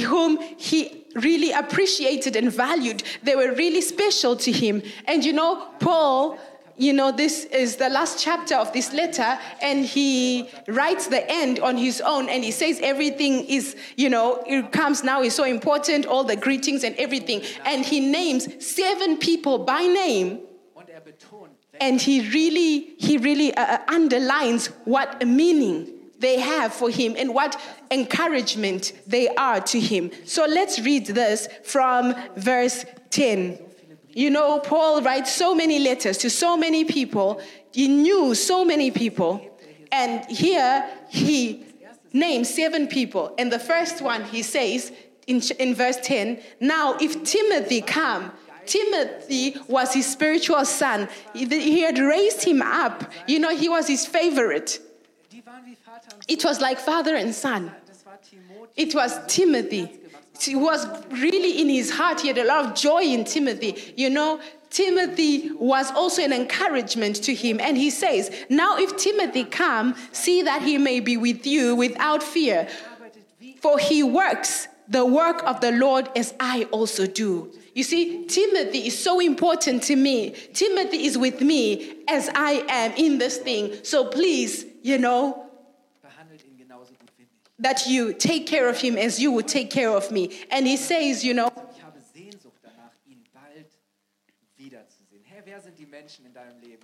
whom 0.06 0.40
he 0.58 1.06
really 1.16 1.52
appreciated 1.52 2.36
and 2.36 2.52
valued. 2.52 3.04
They 3.24 3.36
were 3.36 3.54
really 3.54 3.82
special 3.82 4.36
to 4.38 4.52
him. 4.52 4.82
And 5.06 5.26
you 5.26 5.34
know, 5.34 5.68
Paul, 5.80 6.38
you 6.78 6.94
know, 6.94 7.12
this 7.12 7.46
is 7.46 7.76
the 7.76 7.90
last 7.90 8.24
chapter 8.24 8.56
of 8.56 8.72
this 8.74 8.94
letter, 8.94 9.38
and 9.62 9.86
he 9.86 10.50
writes 10.68 11.08
the 11.08 11.30
end 11.30 11.60
on 11.60 11.78
his 11.78 12.02
own, 12.02 12.30
and 12.30 12.44
he 12.44 12.52
says 12.52 12.80
everything 12.82 13.46
is, 13.46 13.76
you 13.98 14.10
know, 14.10 14.44
it 14.48 14.72
comes 14.72 15.04
now 15.04 15.22
is 15.22 15.36
so 15.36 15.44
important, 15.44 16.06
all 16.06 16.24
the 16.24 16.36
greetings 16.36 16.84
and 16.84 16.96
everything. 16.96 17.44
And 17.66 17.86
he 17.86 18.00
names 18.00 18.48
seven 18.66 19.18
people 19.18 19.60
by 19.60 19.84
name 19.84 20.42
and 21.80 22.00
he 22.00 22.30
really 22.30 22.94
he 22.98 23.18
really 23.18 23.54
uh, 23.56 23.66
uh 23.66 23.78
underlines 23.88 24.68
what 24.86 25.22
a 25.22 25.26
meaning 25.26 26.01
they 26.22 26.40
have 26.40 26.74
for 26.74 26.90
him 26.90 27.16
and 27.18 27.34
what 27.34 27.60
encouragement 27.90 28.94
they 29.08 29.28
are 29.30 29.60
to 29.60 29.80
him. 29.80 30.12
So 30.26 30.46
let's 30.46 30.80
read 30.80 31.08
this 31.08 31.48
from 31.64 32.16
verse 32.36 32.86
10. 33.10 33.60
You 34.14 34.30
know, 34.30 34.60
Paul 34.60 35.02
writes 35.02 35.32
so 35.32 35.56
many 35.56 35.80
letters 35.80 36.18
to 36.20 36.30
so 36.30 36.58
many 36.58 36.86
people. 36.86 37.42
He 37.72 37.88
knew 37.88 38.36
so 38.36 38.64
many 38.66 38.92
people. 38.92 39.46
And 39.92 40.26
here 40.26 40.88
he 41.10 41.66
names 42.14 42.54
seven 42.54 42.88
people. 42.88 43.34
And 43.38 43.52
the 43.52 43.60
first 43.60 44.02
one 44.02 44.24
he 44.26 44.44
says 44.44 44.92
in, 45.28 45.42
in 45.60 45.76
verse 45.76 45.98
10 46.02 46.42
Now, 46.60 46.98
if 47.00 47.24
Timothy 47.24 47.82
come, 47.82 48.32
Timothy 48.66 49.56
was 49.68 49.94
his 49.94 50.06
spiritual 50.10 50.66
son. 50.66 51.10
He 51.34 51.46
he 51.46 51.82
had 51.82 51.98
raised 51.98 52.44
him 52.44 52.62
up. 52.62 53.12
You 53.28 53.40
know, 53.40 53.56
he 53.56 53.68
was 53.68 53.88
his 53.88 54.06
favorite. 54.06 54.80
Die 55.32 55.42
waren 55.46 55.66
wie 55.66 55.76
Vater 55.76 56.16
und 56.16 56.21
It 56.32 56.46
was 56.46 56.62
like 56.62 56.80
father 56.80 57.14
and 57.18 57.36
son. 57.36 57.72
It 58.78 58.96
was 58.96 59.20
Timothy. 59.28 60.00
He 60.40 60.56
was 60.56 60.88
really 61.10 61.62
in 61.62 61.68
his 61.68 61.92
heart. 61.92 62.22
He 62.22 62.30
had 62.30 62.38
a 62.38 62.46
lot 62.46 62.66
of 62.66 62.74
joy 62.74 63.02
in 63.02 63.26
Timothy. 63.26 63.94
You 63.98 64.10
know, 64.10 64.40
Timothy 64.70 65.52
was 65.52 65.92
also 65.92 66.24
an 66.24 66.32
encouragement 66.32 67.18
to 67.24 67.36
him. 67.36 67.60
And 67.60 67.76
he 67.76 67.90
says, 67.90 68.32
Now 68.50 68.78
if 68.78 68.96
Timothy 68.96 69.44
come, 69.44 69.94
see 70.14 70.42
that 70.44 70.62
he 70.62 70.78
may 70.78 71.02
be 71.02 71.18
with 71.18 71.46
you 71.46 71.76
without 71.76 72.24
fear. 72.24 72.70
For 73.60 73.78
he 73.78 74.02
works 74.02 74.70
the 74.88 75.06
work 75.06 75.44
of 75.44 75.60
the 75.60 75.74
Lord 75.74 76.10
as 76.16 76.34
I 76.40 76.64
also 76.72 77.08
do. 77.08 77.52
You 77.76 77.84
see, 77.84 78.26
Timothy 78.26 78.88
is 78.88 78.98
so 78.98 79.20
important 79.20 79.84
to 79.84 79.98
me. 79.98 80.32
Timothy 80.54 81.06
is 81.06 81.18
with 81.18 81.42
me 81.42 81.94
as 82.08 82.30
I 82.34 82.64
am 82.70 82.94
in 82.94 83.18
this 83.18 83.38
thing. 83.38 83.84
So 83.84 84.06
please, 84.06 84.66
you 84.82 84.98
know, 84.98 85.51
that 87.62 87.88
you 87.88 88.14
take 88.14 88.46
care 88.48 88.68
of 88.70 88.80
him 88.80 88.98
as 88.98 89.20
you 89.20 89.32
would 89.32 89.48
take 89.48 89.70
care 89.70 89.90
of 89.96 90.12
me. 90.12 90.30
And 90.52 90.66
he 90.68 90.78
says, 90.78 91.24
you 91.24 91.34
know, 91.34 91.52
Ich 91.76 91.84
habe 91.84 92.00
Sehnsucht 92.14 92.60
danach, 92.64 92.92
ihn 93.08 93.24
bald 93.34 93.68
wiederzusehen. 94.58 95.24
Hey, 95.24 95.42
wer 95.46 95.62
sind 95.62 95.78
die 95.78 95.86
Menschen 95.86 96.26
in 96.26 96.34
deinem 96.34 96.60
Leben, 96.62 96.84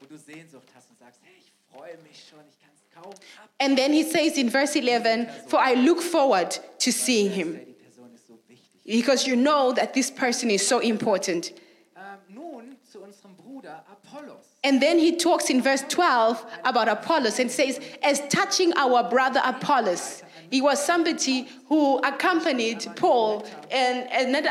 wo 0.00 0.06
du 0.06 0.16
Sehnsucht 0.16 0.68
hast 0.74 0.90
und 0.90 0.98
sagst, 0.98 1.20
hey, 1.22 1.34
ich 1.38 1.52
freue 1.74 1.96
mich 1.98 2.22
schon, 2.28 2.40
ich 2.48 2.58
kann 2.60 2.70
es 2.74 2.82
kaum 2.94 3.12
ab. 3.42 3.50
and 3.60 3.76
then 3.76 3.92
he 3.92 4.02
says 4.02 4.36
in 4.36 4.48
verse 4.50 4.76
11, 4.76 5.28
for 5.48 5.58
I 5.60 5.74
look 5.74 6.00
forward 6.02 6.58
to 6.80 6.90
seeing 6.92 7.30
him. 7.30 7.54
Hey, 7.54 7.64
die 7.66 7.72
Person 7.84 8.14
ist 8.14 8.26
so 8.26 8.38
wichtig. 8.48 8.82
Because 8.84 9.26
you 9.26 9.36
know 9.36 9.72
that 9.72 9.92
this 9.94 10.10
person 10.10 10.50
is 10.50 10.66
so 10.66 10.78
important. 10.80 11.52
Ähm, 11.96 12.18
nun 12.34 12.76
zu 12.90 13.00
unserem 13.02 13.34
Bruder 13.36 13.84
Apollos. 13.90 14.46
And 14.64 14.80
then 14.80 14.98
he 14.98 15.16
talks 15.16 15.50
in 15.50 15.60
verse 15.60 15.84
12 15.88 16.44
about 16.64 16.88
Apollos 16.88 17.38
and 17.40 17.50
says, 17.50 17.80
as 18.02 18.20
touching 18.28 18.72
our 18.76 19.08
brother 19.08 19.40
Apollos, 19.44 20.22
he 20.52 20.60
was 20.60 20.84
somebody 20.84 21.48
who 21.66 21.96
accompanied 22.00 22.86
Paul. 22.96 23.46
And 23.70 24.06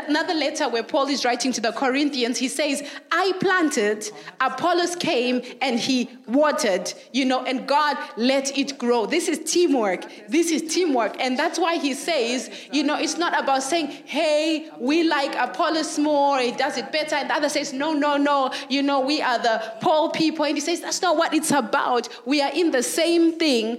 another 0.08 0.34
letter 0.34 0.68
where 0.68 0.82
Paul 0.82 1.06
is 1.06 1.24
writing 1.24 1.52
to 1.52 1.60
the 1.60 1.70
Corinthians, 1.70 2.38
he 2.38 2.48
says, 2.48 2.82
I 3.12 3.32
planted, 3.38 4.10
Apollos 4.40 4.96
came 4.96 5.42
and 5.60 5.78
he 5.78 6.10
watered, 6.26 6.92
you 7.12 7.24
know, 7.24 7.44
and 7.44 7.68
God 7.68 7.96
let 8.16 8.58
it 8.58 8.78
grow. 8.78 9.06
This 9.06 9.28
is 9.28 9.38
teamwork. 9.48 10.04
This 10.28 10.50
is 10.50 10.74
teamwork. 10.74 11.14
And 11.20 11.38
that's 11.38 11.56
why 11.56 11.76
he 11.76 11.94
says, 11.94 12.50
you 12.72 12.82
know, 12.82 12.98
it's 12.98 13.16
not 13.16 13.40
about 13.40 13.62
saying, 13.62 13.86
hey, 13.86 14.70
we 14.80 15.04
like 15.04 15.36
Apollos 15.36 16.00
more, 16.00 16.40
he 16.40 16.50
does 16.50 16.76
it 16.78 16.90
better. 16.90 17.14
And 17.14 17.30
the 17.30 17.34
other 17.34 17.48
says, 17.48 17.72
no, 17.72 17.92
no, 17.92 18.16
no, 18.16 18.52
you 18.68 18.82
know, 18.82 18.98
we 18.98 19.22
are 19.22 19.38
the 19.38 19.62
Paul 19.80 20.10
people. 20.10 20.44
And 20.46 20.56
he 20.56 20.60
says, 20.60 20.80
that's 20.80 21.00
not 21.00 21.16
what 21.16 21.32
it's 21.32 21.52
about. 21.52 22.08
We 22.26 22.42
are 22.42 22.50
in 22.52 22.72
the 22.72 22.82
same 22.82 23.38
thing. 23.38 23.78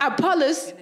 Apollos 0.00 0.72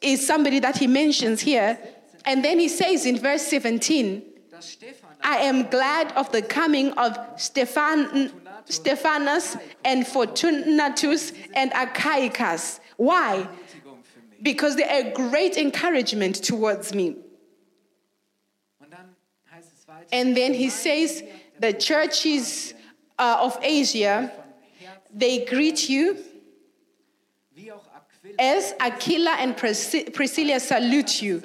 is 0.00 0.26
somebody 0.26 0.58
that 0.60 0.76
he 0.76 0.86
mentions 0.86 1.40
here. 1.40 1.78
And 2.24 2.44
then 2.44 2.58
he 2.58 2.68
says 2.68 3.06
in 3.06 3.18
verse 3.18 3.42
17, 3.42 4.22
I 5.22 5.38
am 5.38 5.68
glad 5.68 6.12
of 6.12 6.30
the 6.32 6.42
coming 6.42 6.92
of 6.92 7.18
Stephan, 7.36 8.32
Stephanus 8.66 9.56
and 9.84 10.06
Fortunatus 10.06 11.32
and 11.54 11.70
Achaicus. 11.72 12.80
Why? 12.96 13.48
Because 14.42 14.76
they 14.76 14.84
are 14.84 15.12
great 15.12 15.56
encouragement 15.56 16.36
towards 16.36 16.94
me. 16.94 17.16
And 20.12 20.36
then 20.36 20.54
he 20.54 20.68
says, 20.70 21.22
the 21.58 21.72
churches 21.72 22.74
uh, 23.18 23.38
of 23.40 23.58
Asia, 23.62 24.32
they 25.12 25.44
greet 25.44 25.88
you. 25.88 26.18
As 28.38 28.74
Aquila 28.80 29.36
and 29.38 29.56
Prisci- 29.56 30.12
Priscilla 30.12 30.60
salute 30.60 31.22
you. 31.22 31.42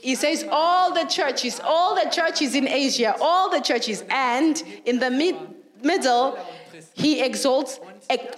He 0.00 0.14
says, 0.14 0.44
all 0.50 0.94
the 0.94 1.04
churches, 1.04 1.60
all 1.64 1.94
the 1.94 2.08
churches 2.10 2.54
in 2.54 2.68
Asia, 2.68 3.14
all 3.20 3.50
the 3.50 3.60
churches, 3.60 4.04
and 4.08 4.62
in 4.84 4.98
the 4.98 5.10
mid- 5.10 5.36
middle, 5.82 6.38
he 6.94 7.22
exalts 7.22 7.80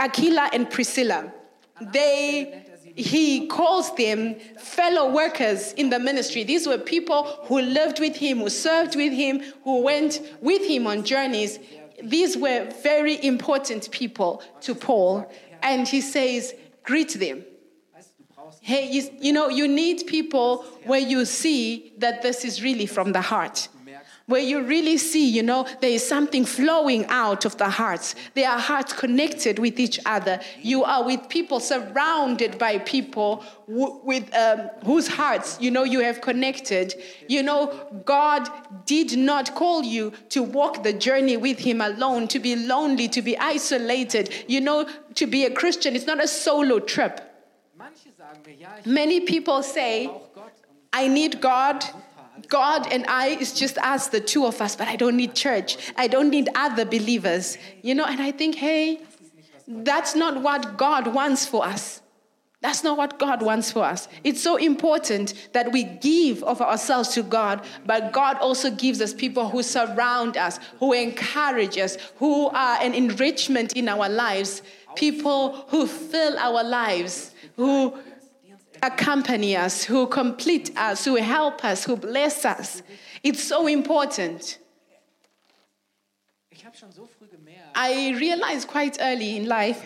Aquila 0.01 0.51
and 0.53 0.69
Priscilla. 0.71 1.33
They, 1.81 2.65
he 2.95 3.47
calls 3.47 3.95
them 3.95 4.37
fellow 4.59 5.11
workers 5.13 5.73
in 5.75 5.91
the 5.91 5.99
ministry. 5.99 6.43
These 6.45 6.67
were 6.67 6.79
people 6.79 7.25
who 7.45 7.61
lived 7.61 8.01
with 8.01 8.17
him, 8.17 8.39
who 8.39 8.49
served 8.49 8.97
with 8.97 9.13
him, 9.13 9.43
who 9.63 9.83
went 9.83 10.21
with 10.41 10.67
him 10.67 10.87
on 10.87 11.05
journeys. 11.05 11.59
These 12.03 12.37
were 12.37 12.69
very 12.83 13.25
important 13.25 13.91
people 13.91 14.43
to 14.63 14.75
Paul. 14.75 15.31
And 15.63 15.87
he 15.87 16.01
says, 16.01 16.55
greet 16.83 17.19
them. 17.19 17.45
weißt 17.95 18.15
du, 18.17 18.23
du 18.23 18.35
brauchst 18.35 18.58
Hey, 18.69 18.91
you, 18.91 19.09
you 19.19 19.33
know, 19.33 19.49
you 19.49 19.67
need 19.67 20.07
people 20.07 20.63
where 20.85 21.01
you 21.01 21.25
see 21.25 21.95
that 21.97 22.21
this 22.21 22.45
is 22.45 22.63
really 22.63 22.85
from 22.85 23.13
the 23.13 23.23
heart. 23.23 23.67
Where 24.27 24.43
you 24.43 24.63
really 24.63 24.99
see, 24.99 25.27
you 25.27 25.43
know, 25.43 25.67
there 25.81 25.89
is 25.89 26.07
something 26.07 26.45
flowing 26.45 27.07
out 27.07 27.47
of 27.47 27.57
the 27.57 27.71
hearts. 27.71 28.15
There 28.35 28.47
are 28.47 28.59
hearts 28.59 28.93
connected 28.93 29.59
with 29.59 29.81
each 29.81 29.99
other. 30.05 30.39
You 30.61 30.85
are 30.85 31.03
with 31.03 31.31
people, 31.31 31.61
surrounded 31.61 32.59
by 32.59 32.77
people 32.81 33.43
w- 33.67 34.01
with 34.05 34.35
um, 34.35 34.69
whose 34.85 35.09
hearts, 35.09 35.57
you 35.59 35.71
know, 35.71 35.85
you 35.85 36.01
have 36.01 36.21
connected. 36.21 36.95
You 37.27 37.43
know, 37.43 37.73
God 38.05 38.51
did 38.85 39.17
not 39.17 39.55
call 39.55 39.83
you 39.83 40.13
to 40.29 40.43
walk 40.43 40.83
the 40.83 40.93
journey 40.93 41.39
with 41.39 41.59
Him 41.59 41.81
alone, 41.81 42.29
to 42.29 42.39
be 42.39 42.55
lonely, 42.55 43.09
to 43.09 43.23
be 43.23 43.35
isolated. 43.39 44.29
You 44.47 44.61
know, 44.61 44.87
to 45.15 45.27
be 45.27 45.47
a 45.47 45.51
Christian, 45.51 45.97
it's 45.97 46.07
not 46.07 46.23
a 46.23 46.29
solo 46.29 46.81
trip. 46.81 47.28
Many 48.85 49.21
people 49.21 49.63
say, 49.63 50.11
I 50.93 51.09
need 51.09 51.41
God. 51.41 51.85
God 52.49 52.91
and 52.93 53.05
I 53.07 53.29
is 53.29 53.53
just 53.53 53.79
us, 53.79 54.09
the 54.09 54.21
two 54.21 54.47
of 54.47 54.61
us, 54.61 54.77
but 54.77 54.89
I 54.89 54.97
don't 54.97 55.17
need 55.17 55.35
church. 55.35 55.93
I 55.97 56.07
don't 56.07 56.31
need 56.31 56.49
other 56.55 56.85
believers. 56.85 57.59
You 57.83 57.95
know, 57.95 58.05
and 58.05 58.21
I 58.23 58.31
think, 58.31 58.55
hey, 58.55 59.01
that's 59.67 60.15
not 60.15 60.43
what 60.43 60.77
God 60.79 61.13
wants 61.13 61.45
for 61.45 61.65
us. 61.65 62.01
That's 62.61 62.83
not 62.83 62.99
what 62.99 63.21
God 63.21 63.41
wants 63.41 63.71
for 63.71 63.85
us. 63.85 64.09
It's 64.25 64.43
so 64.43 64.57
important 64.57 65.49
that 65.53 65.71
we 65.71 65.85
give 65.85 66.43
of 66.43 66.61
ourselves 66.61 67.11
to 67.11 67.23
God, 67.23 67.65
but 67.87 68.13
God 68.13 68.37
also 68.39 68.71
gives 68.71 69.01
us 69.01 69.15
people 69.15 69.49
who 69.49 69.63
surround 69.63 70.37
us, 70.37 70.59
who 70.81 70.93
encourage 70.93 71.79
us, 71.79 71.97
who 72.17 72.49
are 72.49 72.79
an 72.83 72.95
enrichment 72.95 73.75
in 73.75 73.89
our 73.89 74.09
lives, 74.09 74.63
people 74.97 75.67
who 75.69 75.87
fill 75.87 76.37
our 76.37 76.65
lives, 76.65 77.33
who 77.55 77.97
accompany 78.83 79.57
us, 79.57 79.85
who 79.85 80.07
complete 80.07 80.71
us, 80.77 81.05
who 81.05 81.17
help 81.17 81.65
us, 81.65 81.85
who 81.85 81.97
bless 81.97 82.45
us. 82.45 82.83
It's 83.23 83.43
so 83.43 83.67
important. 83.67 84.59
ich 86.51 86.65
habe 86.65 86.77
schon 86.77 86.91
so 86.93 87.07
früh 87.07 87.29
gemerkt, 87.29 87.77
I 87.77 88.15
realized 88.19 88.67
quite 88.69 88.99
early 89.01 89.37
in 89.37 89.47
life 89.47 89.81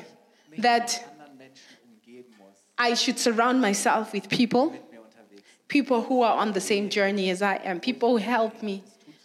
that 0.59 0.89
mit 0.89 1.21
anderen 1.21 1.37
Menschen 1.37 1.77
umgeben 1.85 2.35
muss, 2.39 2.65
I 2.79 2.95
should 2.97 3.19
surround 3.19 3.61
myself 3.61 4.13
with 4.13 4.29
people, 4.29 4.71
mit 4.71 4.91
mir 4.91 5.01
unterwegs 5.01 5.43
sind. 5.45 5.69
people 5.69 6.03
who 6.03 6.23
are 6.23 6.39
on 6.39 6.53
the 6.53 6.61
same 6.61 6.89
journey 6.89 7.31
as 7.31 7.43
I 7.43 7.57
am, 7.65 7.79
people 7.81 8.11
who 8.11 8.17
help 8.17 8.63
me. 8.63 8.83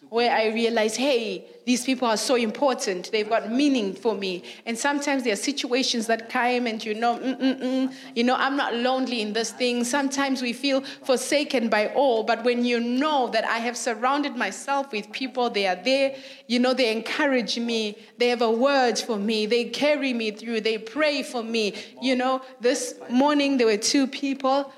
Where 0.09 0.31
I 0.31 0.47
realize, 0.47 0.95
hey, 0.95 1.45
these 1.65 1.83
people 1.83 2.07
are 2.07 2.17
so 2.17 2.35
important. 2.35 3.11
They've 3.11 3.27
got 3.27 3.51
meaning 3.51 3.93
for 3.93 4.15
me. 4.15 4.43
And 4.65 4.77
sometimes 4.77 5.23
there 5.23 5.33
are 5.33 5.37
situations 5.37 6.07
that 6.07 6.29
come, 6.29 6.65
and 6.65 6.83
you 6.83 6.93
know, 6.93 7.17
mm-mm-mm, 7.17 7.93
you 8.15 8.23
know, 8.23 8.35
I'm 8.35 8.55
not 8.55 8.73
lonely 8.73 9.21
in 9.21 9.33
this 9.33 9.51
thing. 9.51 9.83
Sometimes 9.83 10.41
we 10.41 10.53
feel 10.53 10.81
forsaken 11.03 11.67
by 11.67 11.87
all, 11.87 12.23
but 12.23 12.43
when 12.43 12.63
you 12.63 12.79
know 12.79 13.27
that 13.29 13.43
I 13.43 13.57
have 13.57 13.75
surrounded 13.75 14.35
myself 14.35 14.91
with 14.91 15.11
people, 15.11 15.49
they 15.49 15.67
are 15.67 15.75
there. 15.75 16.15
You 16.47 16.59
know, 16.59 16.73
they 16.73 16.91
encourage 16.91 17.59
me. 17.59 17.97
They 18.17 18.29
have 18.29 18.41
a 18.41 18.51
word 18.51 18.97
for 18.97 19.17
me. 19.17 19.45
They 19.45 19.65
carry 19.65 20.13
me 20.13 20.31
through. 20.31 20.61
They 20.61 20.77
pray 20.77 21.21
for 21.23 21.43
me. 21.43 21.73
You 22.01 22.15
know, 22.15 22.41
this 22.61 22.95
morning 23.09 23.57
there 23.57 23.67
were 23.67 23.77
two 23.77 24.07
people 24.07 24.71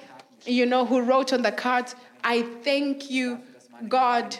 you 0.46 0.65
know, 0.65 0.86
who 0.86 1.02
wrote 1.02 1.34
on 1.34 1.42
the 1.42 1.52
cards, 1.52 1.96
I 2.24 2.44
thank 2.63 3.10
you, 3.10 3.39
God, 3.88 4.36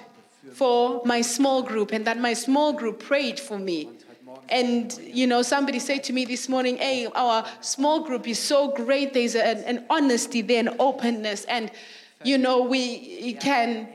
for 0.54 1.02
my 1.06 1.22
small 1.22 1.62
group 1.62 1.92
and 1.92 2.06
that 2.06 2.20
my 2.20 2.34
small 2.34 2.74
group 2.74 3.00
prayed 3.00 3.40
for 3.40 3.60
me. 3.60 3.90
And, 4.50 4.98
you 5.04 5.28
know, 5.28 5.42
somebody 5.42 5.80
said 5.80 6.04
to 6.06 6.14
me 6.14 6.26
this 6.26 6.50
morning, 6.50 6.78
hey, 6.78 7.08
our 7.14 7.46
small 7.62 8.04
group 8.04 8.28
is 8.28 8.40
so 8.40 8.72
great. 8.72 9.14
There's 9.14 9.36
an, 9.36 9.58
an 9.66 9.86
honesty 9.90 10.42
there, 10.42 10.60
an 10.60 10.76
openness. 10.80 11.46
And, 11.46 11.72
you 12.24 12.38
know, 12.38 12.64
we 12.64 13.34
can 13.34 13.88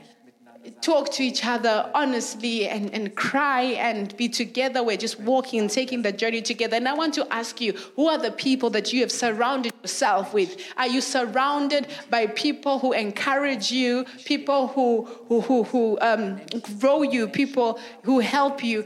talk 0.81 1.11
to 1.13 1.23
each 1.23 1.45
other 1.45 1.91
honestly 1.95 2.69
and, 2.69 2.93
and 2.95 3.15
cry 3.15 3.63
and 3.63 4.17
be 4.17 4.29
together. 4.29 4.83
We're 4.83 4.97
just 4.97 5.21
walking 5.21 5.61
and 5.61 5.71
taking 5.71 6.03
the 6.03 6.13
journey 6.13 6.43
together. 6.43 6.77
And 6.77 6.89
I 6.89 6.95
want 6.95 7.15
to 7.15 7.33
ask 7.33 7.61
you 7.61 7.73
who 7.97 8.09
are 8.09 8.19
the 8.19 8.31
people 8.31 8.71
that 8.71 8.93
you 8.93 9.01
have 9.01 9.13
surrounded 9.13 9.73
yourself 9.83 10.33
with? 10.33 10.57
Are 10.77 10.87
you 10.87 11.01
surrounded 11.01 11.89
by 12.11 12.27
people 12.29 12.79
who 12.79 12.93
encourage 12.93 13.71
you, 13.71 14.05
people 14.25 14.69
who, 14.69 15.05
who, 15.29 15.41
who, 15.43 15.65
who 15.65 15.99
um, 16.01 16.41
grow 16.81 17.03
you, 17.03 17.29
people 17.29 17.79
who 18.03 18.21
help 18.21 18.65
you? 18.65 18.85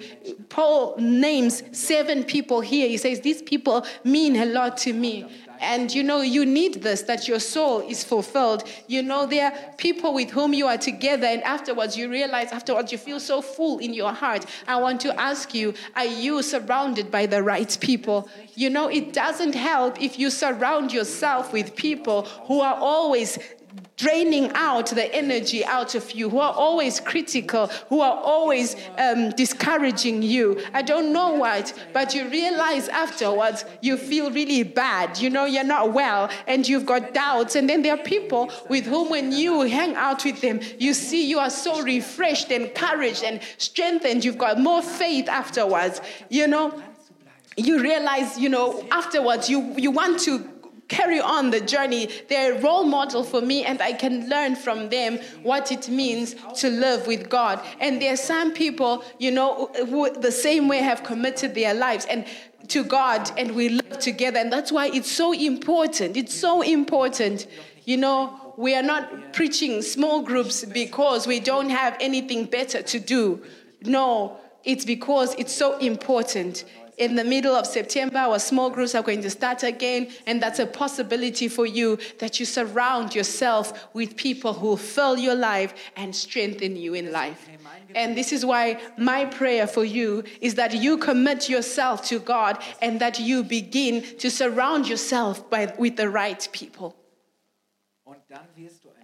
Paul 0.49 0.97
names 0.99 1.62
seven 1.73 2.25
people 2.25 2.61
here. 2.61 2.88
He 2.88 2.97
says, 2.97 3.21
These 3.21 3.43
people 3.43 3.87
mean 4.05 4.37
a 4.37 4.47
lot 4.47 4.77
to 4.79 4.93
me. 4.93 5.27
And 5.61 5.92
you 5.92 6.03
know, 6.03 6.21
you 6.21 6.44
need 6.44 6.83
this, 6.83 7.03
that 7.03 7.29
your 7.29 7.40
soul 7.40 7.81
is 7.81 8.05
fulfilled. 8.05 8.64
You 8.87 9.03
know, 9.03 9.27
there 9.27 9.53
are 9.53 9.59
people 9.77 10.14
with 10.14 10.31
whom 10.31 10.55
you 10.55 10.66
are 10.66 10.79
together, 10.79 11.27
and 11.27 11.42
afterwards 11.42 11.97
you 11.97 12.11
realize, 12.11 12.53
afterwards 12.53 12.92
you 12.92 12.99
feel 12.99 13.21
so 13.21 13.42
full 13.42 13.79
in 13.79 13.94
your 13.94 14.12
heart. 14.12 14.47
I 14.66 14.77
want 14.77 15.01
to 15.03 15.21
ask 15.21 15.55
you, 15.55 15.75
are 15.94 16.05
you 16.05 16.42
surrounded 16.42 17.11
by 17.11 17.27
the 17.27 17.42
right 17.42 17.77
people? 17.81 18.29
You 18.55 18.71
know, 18.71 18.88
it 18.88 19.12
doesn't 19.12 19.55
help 19.55 20.01
if 20.01 20.18
you 20.18 20.31
surround 20.31 20.92
yourself 20.92 21.53
with 21.53 21.77
people 21.77 22.23
who 22.47 22.61
are 22.61 22.75
always 22.75 23.38
draining 23.97 24.51
out 24.55 24.87
the 24.87 25.12
energy 25.14 25.64
out 25.64 25.95
of 25.95 26.12
you, 26.12 26.31
who 26.31 26.38
are 26.38 26.53
always 26.53 27.01
critical, 27.01 27.67
who 27.88 28.01
are 28.01 28.17
always 28.17 28.77
um, 28.97 29.31
discouraging 29.31 30.23
you. 30.23 30.61
I 30.73 30.83
don't 30.83 31.12
know 31.12 31.33
what, 31.33 31.73
but 31.93 32.14
you 32.14 32.29
realize 32.29 32.88
afterwards 32.88 33.64
you 33.83 33.97
feel 33.97 34.31
really 34.31 34.62
bad. 34.62 35.19
You 35.19 35.31
know, 35.31 35.45
you're 35.45 35.64
not 35.64 35.93
well 35.93 36.31
and 36.47 36.67
you've 36.69 36.87
got 36.87 37.12
doubts. 37.12 37.57
And 37.57 37.69
then 37.69 37.83
there 37.83 37.95
are 37.95 38.03
people 38.03 38.53
with 38.69 38.87
whom, 38.87 39.11
when 39.11 39.33
you 39.33 39.62
hang 39.62 39.95
out 39.97 40.25
with 40.25 40.41
them, 40.41 40.61
you 40.79 40.95
see 40.95 41.29
you 41.29 41.38
are 41.38 41.51
so 41.51 41.83
refreshed, 41.83 42.53
and 42.53 42.67
encouraged, 42.67 43.25
and 43.25 43.41
strengthened. 43.59 44.25
You've 44.25 44.38
got 44.38 44.61
more 44.61 44.83
faith 44.83 45.29
afterwards. 45.29 46.01
You 46.29 46.47
know, 46.47 46.83
you 47.57 47.83
realize, 47.83 48.38
you 48.38 48.49
know, 48.49 48.87
afterwards 48.91 49.51
you, 49.51 49.75
you 49.77 49.91
want 49.91 50.21
to 50.21 50.49
carry 50.88 51.20
on 51.20 51.51
the 51.51 51.61
journey. 51.61 52.09
They're 52.29 52.55
a 52.55 52.61
role 52.61 52.85
model 52.85 53.22
for 53.22 53.40
me, 53.40 53.64
and 53.64 53.81
I 53.81 53.92
can 53.92 54.29
learn 54.29 54.57
from 54.57 54.88
them 54.88 55.18
what 55.42 55.70
it 55.70 55.88
means 55.88 56.35
to 56.57 56.70
live 56.70 57.07
with 57.07 57.29
God. 57.29 57.61
And 57.81 58.01
there 58.03 58.14
are 58.14 58.16
some 58.16 58.53
people, 58.53 59.05
you 59.18 59.31
know, 59.31 59.66
who 59.88 60.11
the 60.11 60.33
same 60.33 60.66
way 60.68 60.79
have 60.79 61.05
committed 61.05 61.55
their 61.55 61.74
lives 61.74 62.07
and 62.07 62.27
to 62.68 62.85
God, 62.85 63.31
and 63.38 63.55
we 63.55 63.68
live 63.70 63.98
together. 63.98 64.38
And 64.38 64.53
that's 64.53 64.72
why 64.72 64.87
it's 64.88 65.11
so 65.11 65.33
important. 65.33 66.16
It's 66.16 66.35
so 66.35 66.62
important, 66.62 67.46
you 67.85 67.96
know. 67.96 68.55
We 68.57 68.74
are 68.74 68.83
not 68.83 69.33
preaching 69.33 69.83
small 69.83 70.20
groups 70.20 70.64
because 70.64 71.29
we 71.29 71.38
don't 71.38 71.70
have 71.70 71.96
anything 72.01 72.46
better 72.46 72.83
to 72.83 72.98
do. 72.98 73.40
No, 73.83 74.37
it's 74.64 74.85
because 74.85 75.35
it's 75.37 75.53
so 75.53 75.79
important 75.79 76.64
in 76.99 77.15
the 77.15 77.25
middle 77.25 77.55
of 77.55 77.67
September, 77.67 78.19
our 78.19 78.39
small 78.39 78.71
groups 78.71 78.95
are 78.95 79.03
going 79.03 79.23
to 79.23 79.31
start 79.31 79.63
again, 79.63 80.09
and 80.27 80.43
that's 80.43 80.59
a 80.59 80.67
possibility 80.67 81.49
for 81.49 81.65
you 81.65 81.99
that 82.19 82.41
you 82.41 82.47
surround 82.47 83.15
yourself 83.15 83.89
with 83.95 84.17
people 84.17 84.53
who 84.53 84.77
fill 84.77 85.17
your 85.17 85.35
life 85.37 85.75
and 85.97 86.15
strengthen 86.15 86.77
you 86.77 86.95
in 86.95 87.13
life. 87.13 87.49
And 87.95 88.17
this 88.17 88.33
is 88.33 88.45
why 88.45 88.81
my 88.99 89.25
prayer 89.25 89.67
for 89.67 89.85
you 89.85 90.25
is 90.41 90.57
that 90.57 90.75
you 90.75 90.99
commit 90.99 91.49
yourself 91.49 92.05
to 92.09 92.19
God 92.19 92.63
and 92.83 93.01
that 93.01 93.19
you 93.19 93.43
begin 93.43 94.03
to 94.19 94.31
surround 94.31 94.89
yourself 94.89 95.49
by, 95.49 95.73
with 95.79 95.97
the 95.97 96.09
right 96.09 96.47
people. 96.53 96.97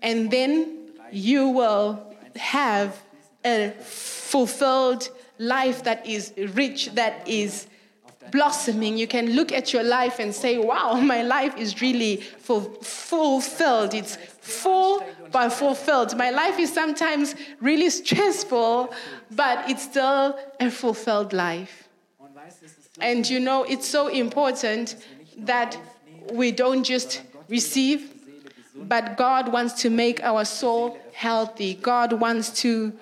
And 0.02 0.30
then 0.30 0.90
you 1.12 1.48
will 1.48 2.14
have 2.36 3.00
a 3.44 3.70
fulfilled 3.80 5.08
life 5.38 5.84
that 5.84 6.06
is 6.06 6.32
rich, 6.36 6.90
that 6.94 7.26
is 7.28 7.66
blossoming, 8.30 8.96
you 8.96 9.06
can 9.06 9.30
look 9.30 9.52
at 9.52 9.72
your 9.72 9.82
life 9.82 10.18
and 10.18 10.34
say, 10.34 10.58
wow, 10.58 10.94
my 11.00 11.22
life 11.22 11.56
is 11.56 11.80
really 11.80 12.16
full, 12.16 12.62
fulfilled. 12.82 13.94
It's 13.94 14.16
full 14.40 15.04
but 15.32 15.50
fulfilled. 15.50 16.16
My 16.16 16.30
life 16.30 16.58
is 16.58 16.72
sometimes 16.72 17.34
really 17.60 17.90
stressful, 17.90 18.94
but 19.30 19.68
it's 19.68 19.82
still 19.82 20.38
a 20.60 20.70
fulfilled 20.70 21.32
life. 21.32 21.88
And 23.00 23.28
you 23.28 23.40
know, 23.40 23.64
it's 23.64 23.86
so 23.86 24.08
important 24.08 24.96
that 25.38 25.76
we 26.32 26.52
don't 26.52 26.84
just 26.84 27.22
receive, 27.48 28.12
but 28.76 29.16
God 29.16 29.52
wants 29.52 29.82
to 29.82 29.90
make 29.90 30.22
our 30.22 30.44
soul 30.44 30.98
healthy. 31.12 31.74
God 31.74 32.12
wants 32.12 32.50
to 32.62 32.92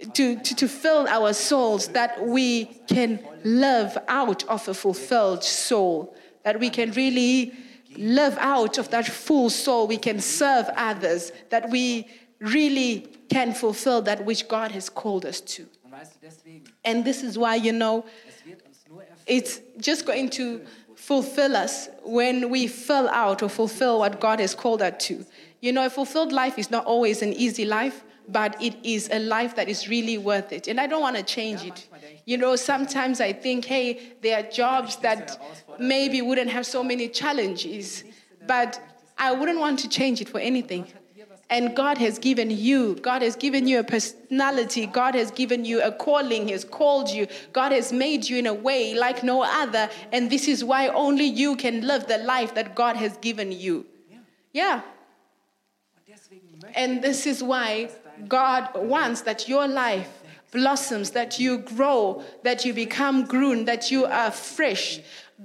to, 0.00 0.36
to, 0.36 0.54
to 0.54 0.68
fill 0.68 1.08
our 1.08 1.32
souls 1.32 1.88
that 1.88 2.26
we 2.26 2.66
can 2.86 3.18
live 3.44 3.96
out 4.08 4.44
of 4.44 4.68
a 4.68 4.74
fulfilled 4.74 5.42
soul, 5.42 6.14
that 6.44 6.60
we 6.60 6.68
can 6.68 6.92
really 6.92 7.52
live 7.96 8.36
out 8.38 8.78
of 8.78 8.90
that 8.90 9.06
full 9.06 9.48
soul, 9.48 9.86
we 9.86 9.96
can 9.96 10.20
serve 10.20 10.66
others, 10.76 11.32
that 11.50 11.70
we 11.70 12.06
really 12.40 13.08
can 13.30 13.54
fulfill 13.54 14.02
that 14.02 14.24
which 14.24 14.48
God 14.48 14.70
has 14.72 14.90
called 14.90 15.24
us 15.24 15.40
to. 15.40 15.66
And 16.84 17.04
this 17.04 17.22
is 17.22 17.38
why, 17.38 17.54
you 17.54 17.72
know, 17.72 18.04
it's 19.26 19.60
just 19.78 20.04
going 20.04 20.28
to 20.30 20.60
fulfill 20.94 21.56
us 21.56 21.88
when 22.04 22.50
we 22.50 22.66
fill 22.66 23.08
out 23.08 23.42
or 23.42 23.48
fulfill 23.48 24.00
what 24.00 24.20
God 24.20 24.40
has 24.40 24.54
called 24.54 24.82
us 24.82 24.94
to. 25.06 25.24
You 25.60 25.72
know, 25.72 25.86
a 25.86 25.90
fulfilled 25.90 26.32
life 26.32 26.58
is 26.58 26.70
not 26.70 26.84
always 26.84 27.22
an 27.22 27.32
easy 27.32 27.64
life 27.64 28.04
but 28.28 28.60
it 28.60 28.74
is 28.82 29.08
a 29.12 29.18
life 29.18 29.54
that 29.56 29.68
is 29.68 29.88
really 29.88 30.18
worth 30.18 30.52
it. 30.52 30.68
And 30.68 30.80
I 30.80 30.86
don't 30.86 31.00
want 31.00 31.16
to 31.16 31.22
change 31.22 31.64
it. 31.64 31.88
You 32.24 32.36
know, 32.38 32.56
sometimes 32.56 33.20
I 33.20 33.32
think, 33.32 33.64
hey, 33.64 34.14
there 34.22 34.40
are 34.40 34.42
jobs 34.42 34.96
that 34.96 35.40
maybe 35.78 36.22
wouldn't 36.22 36.50
have 36.50 36.66
so 36.66 36.82
many 36.82 37.08
challenges, 37.08 38.04
but 38.46 38.80
I 39.18 39.32
wouldn't 39.32 39.60
want 39.60 39.78
to 39.80 39.88
change 39.88 40.20
it 40.20 40.28
for 40.28 40.40
anything. 40.40 40.86
And 41.48 41.76
God 41.76 41.98
has 41.98 42.18
given 42.18 42.50
you, 42.50 42.96
God 42.96 43.22
has 43.22 43.36
given 43.36 43.68
you 43.68 43.78
a 43.78 43.84
personality, 43.84 44.86
God 44.86 45.14
has 45.14 45.30
given 45.30 45.64
you 45.64 45.80
a 45.80 45.92
calling, 45.92 46.46
He 46.46 46.52
has 46.52 46.64
called 46.64 47.08
you, 47.08 47.28
God 47.52 47.70
has 47.70 47.92
made 47.92 48.28
you 48.28 48.38
in 48.38 48.48
a 48.48 48.54
way 48.54 48.94
like 48.94 49.22
no 49.22 49.42
other. 49.42 49.88
And 50.10 50.28
this 50.28 50.48
is 50.48 50.64
why 50.64 50.88
only 50.88 51.24
you 51.24 51.54
can 51.54 51.86
live 51.86 52.08
the 52.08 52.18
life 52.18 52.56
that 52.56 52.74
God 52.74 52.96
has 52.96 53.16
given 53.18 53.52
you. 53.52 53.86
Yeah. 54.52 54.80
And 56.74 57.00
this 57.00 57.26
is 57.26 57.44
why 57.44 57.90
God 58.28 58.70
wants 58.74 59.22
that 59.22 59.48
your 59.48 59.66
life 59.68 60.22
blossoms, 60.52 61.10
that 61.10 61.38
you 61.38 61.58
grow, 61.58 62.22
that 62.42 62.64
you 62.64 62.72
become 62.72 63.26
grown, 63.26 63.66
that 63.66 63.90
you 63.90 64.06
are 64.06 64.30
fresh. 64.30 65.00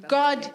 God 0.08 0.50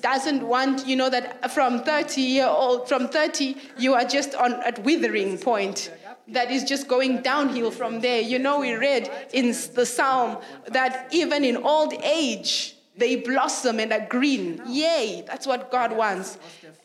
doesn't 0.00 0.42
want, 0.46 0.86
you 0.86 0.96
know, 0.96 1.08
that 1.08 1.52
from 1.52 1.82
30 1.84 2.20
year 2.20 2.46
old, 2.46 2.88
from 2.88 3.08
30, 3.08 3.56
you 3.78 3.94
are 3.94 4.04
just 4.04 4.34
on 4.34 4.54
at 4.54 4.82
withering 4.82 5.38
point. 5.38 5.92
That 6.28 6.50
is 6.50 6.64
just 6.64 6.88
going 6.88 7.22
downhill 7.22 7.70
from 7.70 8.00
there. 8.00 8.20
You 8.20 8.38
know, 8.38 8.60
we 8.60 8.72
read 8.72 9.10
in 9.32 9.54
the 9.74 9.86
Psalm 9.86 10.38
that 10.68 11.08
even 11.12 11.44
in 11.44 11.58
old 11.58 11.92
age, 12.02 12.74
they 12.96 13.16
blossom 13.16 13.78
and 13.78 13.92
are 13.92 14.06
green. 14.08 14.60
Yay, 14.66 15.24
that's 15.26 15.46
what 15.46 15.70
God 15.70 15.96
wants. 15.96 16.38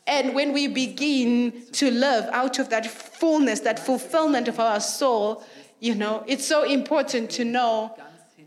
And 0.10 0.34
when 0.34 0.54
we 0.54 0.68
begin 0.68 1.66
to 1.74 1.92
live 1.92 2.26
out 2.32 2.58
of 2.58 2.70
that 2.70 2.88
fullness, 2.88 3.60
that 3.60 3.78
fulfillment 3.78 4.48
of 4.48 4.60
our 4.60 4.80
soul, 4.80 5.44
you 5.80 5.94
know, 5.94 6.24
it's 6.26 6.44
so 6.44 6.64
important 6.64 7.30
to 7.32 7.46
know 7.46 7.96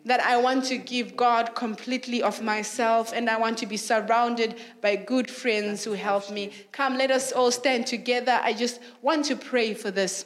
that 0.04 0.18
I 0.18 0.38
want 0.38 0.64
to 0.64 0.76
give 0.76 1.16
God 1.16 1.54
completely 1.54 2.20
of 2.20 2.42
myself 2.42 3.12
and 3.14 3.30
I 3.30 3.36
want 3.36 3.58
to 3.58 3.66
be 3.66 3.76
surrounded 3.76 4.56
by 4.80 4.96
good 4.96 5.30
friends 5.30 5.84
who 5.84 5.92
help 5.92 6.32
me. 6.32 6.50
Come, 6.72 6.98
let 6.98 7.12
us 7.12 7.30
all 7.30 7.52
stand 7.52 7.86
together. 7.86 8.40
I 8.42 8.54
just 8.54 8.80
want 9.00 9.26
to 9.26 9.36
pray 9.36 9.72
for 9.72 9.92
this 9.92 10.24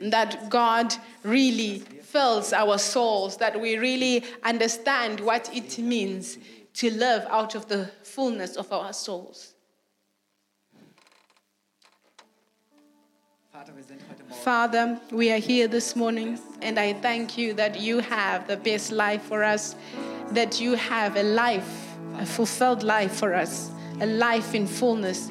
that 0.00 0.48
God 0.48 0.94
really 1.22 1.80
fills 1.80 2.54
our 2.54 2.78
souls, 2.78 3.36
that 3.38 3.60
we 3.60 3.76
really 3.76 4.24
understand 4.42 5.20
what 5.20 5.54
it 5.54 5.78
means 5.78 6.38
to 6.74 6.90
live 6.90 7.26
out 7.28 7.54
of 7.54 7.68
the 7.68 7.90
fullness 8.04 8.56
of 8.56 8.72
our 8.72 8.94
souls. 8.94 9.53
Father, 14.42 15.00
we 15.10 15.32
are 15.32 15.38
here 15.38 15.68
this 15.68 15.96
morning, 15.96 16.38
and 16.60 16.78
I 16.78 16.92
thank 16.92 17.38
you 17.38 17.54
that 17.54 17.80
you 17.80 18.00
have 18.00 18.46
the 18.46 18.56
best 18.56 18.92
life 18.92 19.22
for 19.22 19.42
us, 19.42 19.74
that 20.32 20.60
you 20.60 20.74
have 20.74 21.16
a 21.16 21.22
life, 21.22 21.96
a 22.18 22.26
fulfilled 22.26 22.82
life 22.82 23.12
for 23.12 23.32
us, 23.34 23.70
a 24.00 24.06
life 24.06 24.54
in 24.54 24.66
fullness. 24.66 25.30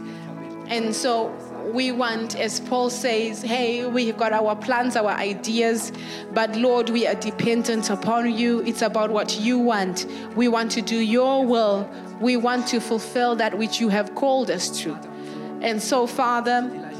And 0.67 0.96
so 0.96 1.32
we 1.72 1.91
want, 1.91 2.36
as 2.36 2.60
Paul 2.60 2.89
says, 2.89 3.41
hey, 3.41 3.86
we've 3.86 4.17
got 4.17 4.34
our 4.34 4.56
plans, 4.56 4.96
our 4.96 5.12
ideas, 5.12 5.91
but 6.34 6.56
Lord, 6.56 6.89
we 6.89 7.06
are 7.06 7.15
dependent 7.15 7.89
upon 7.89 8.34
you. 8.34 8.62
It's 8.62 8.82
about 8.82 9.12
what 9.12 9.39
you 9.39 9.60
want. 9.60 10.08
We 10.36 10.48
want 10.48 10.72
to 10.72 10.82
do 10.82 10.98
your 10.98 11.46
will. 11.46 11.88
We 12.19 12.38
want 12.38 12.67
to 12.69 12.80
fulfill 12.80 13.36
that 13.36 13.58
which 13.58 13.80
you 13.80 13.89
have 13.89 14.15
called 14.15 14.50
us 14.50 14.82
to. 14.82 14.96
And 15.62 15.82
so, 15.82 16.08
Father, 16.08 16.91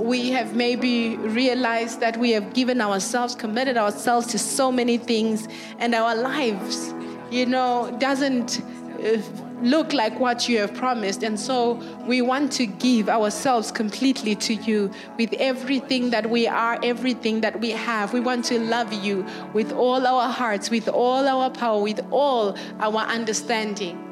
we 0.00 0.30
have 0.30 0.56
maybe 0.56 1.16
realized 1.16 2.00
that 2.00 2.16
we 2.16 2.30
have 2.32 2.54
given 2.54 2.80
ourselves, 2.80 3.34
committed 3.34 3.76
ourselves 3.76 4.26
to 4.28 4.38
so 4.38 4.72
many 4.72 4.98
things, 4.98 5.48
and 5.78 5.94
our 5.94 6.14
lives, 6.14 6.94
you 7.30 7.46
know, 7.46 7.94
doesn't 7.98 8.60
uh, 9.04 9.20
look 9.62 9.92
like 9.92 10.18
what 10.18 10.48
you 10.48 10.58
have 10.58 10.74
promised. 10.74 11.22
And 11.22 11.38
so 11.38 11.74
we 12.06 12.22
want 12.22 12.50
to 12.52 12.66
give 12.66 13.08
ourselves 13.08 13.70
completely 13.70 14.34
to 14.36 14.54
you 14.54 14.90
with 15.18 15.32
everything 15.34 16.10
that 16.10 16.28
we 16.30 16.48
are, 16.48 16.78
everything 16.82 17.42
that 17.42 17.60
we 17.60 17.70
have. 17.70 18.12
We 18.12 18.20
want 18.20 18.46
to 18.46 18.58
love 18.58 18.92
you 18.92 19.26
with 19.52 19.72
all 19.72 20.06
our 20.06 20.30
hearts, 20.30 20.70
with 20.70 20.88
all 20.88 21.28
our 21.28 21.50
power, 21.50 21.80
with 21.82 22.00
all 22.10 22.56
our 22.80 23.00
understanding. 23.00 24.09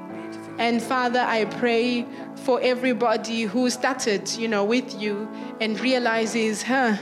And 0.59 0.83
Father, 0.83 1.21
I 1.21 1.45
pray 1.45 2.05
for 2.35 2.61
everybody 2.61 3.43
who 3.43 3.71
started, 3.71 4.29
you 4.33 4.49
know, 4.49 4.65
with 4.65 5.01
you 5.01 5.29
and 5.61 5.79
realizes, 5.79 6.63
huh, 6.65 6.97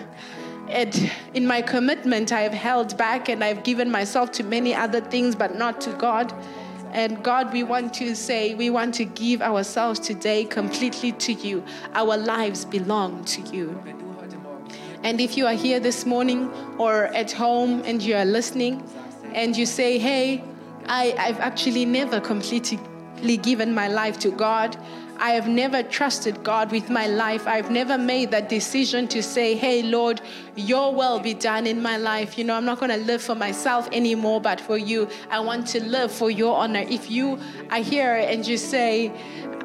it, 0.69 1.11
in 1.33 1.47
my 1.47 1.63
commitment, 1.63 2.33
I 2.33 2.43
have 2.43 2.53
held 2.53 2.99
back 2.99 3.31
and 3.31 3.43
I've 3.43 3.65
given 3.65 3.91
myself 3.91 4.31
to 4.33 4.45
many 4.45 4.75
other 4.75 5.01
things, 5.01 5.35
but 5.35 5.57
not 5.57 5.81
to 5.83 5.91
God. 5.95 6.35
And 6.93 7.23
God, 7.23 7.53
we 7.53 7.63
want 7.63 7.95
to 7.95 8.15
say, 8.15 8.55
we 8.55 8.69
want 8.69 8.95
to 8.97 9.07
give 9.07 9.41
ourselves 9.41 10.01
today 10.01 10.45
completely 10.45 11.13
to 11.13 11.33
you. 11.33 11.65
Our 11.95 12.19
lives 12.19 12.67
belong 12.67 13.25
to 13.25 13.41
you. 13.43 13.83
And 15.03 15.21
if 15.21 15.37
you 15.37 15.47
are 15.47 15.55
here 15.55 15.81
this 15.81 16.05
morning 16.05 16.51
or 16.79 17.05
at 17.07 17.33
home 17.33 17.83
and 17.87 18.03
you 18.03 18.17
are 18.17 18.25
listening 18.25 18.87
and 19.33 19.57
you 19.57 19.65
say, 19.65 19.99
hey, 19.99 20.45
I, 20.89 21.15
I've 21.19 21.41
actually 21.41 21.85
never 21.85 22.21
completely 22.21 22.79
given 23.37 23.75
my 23.75 23.89
life 23.89 24.19
to 24.21 24.31
God. 24.31 24.77
I 25.19 25.31
have 25.31 25.49
never 25.49 25.83
trusted 25.83 26.45
God 26.45 26.71
with 26.71 26.91
my 26.91 27.07
life. 27.07 27.47
I've 27.47 27.71
never 27.71 27.97
made 27.97 28.31
that 28.33 28.49
decision 28.49 29.09
to 29.09 29.23
say, 29.23 29.55
hey, 29.55 29.83
Lord, 29.83 30.21
your 30.57 30.95
will 30.95 31.19
be 31.21 31.33
done 31.33 31.67
in 31.67 31.81
my 31.81 31.97
life. 31.97 32.37
You 32.37 32.45
know, 32.45 32.55
I'm 32.55 32.67
not 32.67 32.79
going 32.79 32.91
to 32.91 32.99
live 32.99 33.23
for 33.23 33.35
myself 33.35 33.89
anymore, 33.93 34.41
but 34.41 34.61
for 34.61 34.77
you. 34.77 35.09
I 35.31 35.41
want 35.41 35.67
to 35.69 35.83
live 35.83 36.13
for 36.13 36.31
your 36.31 36.57
honor. 36.57 36.85
If 36.89 37.11
you 37.11 37.39
are 37.71 37.81
here 37.81 38.17
and 38.17 38.47
you 38.47 38.59
say, 38.59 39.11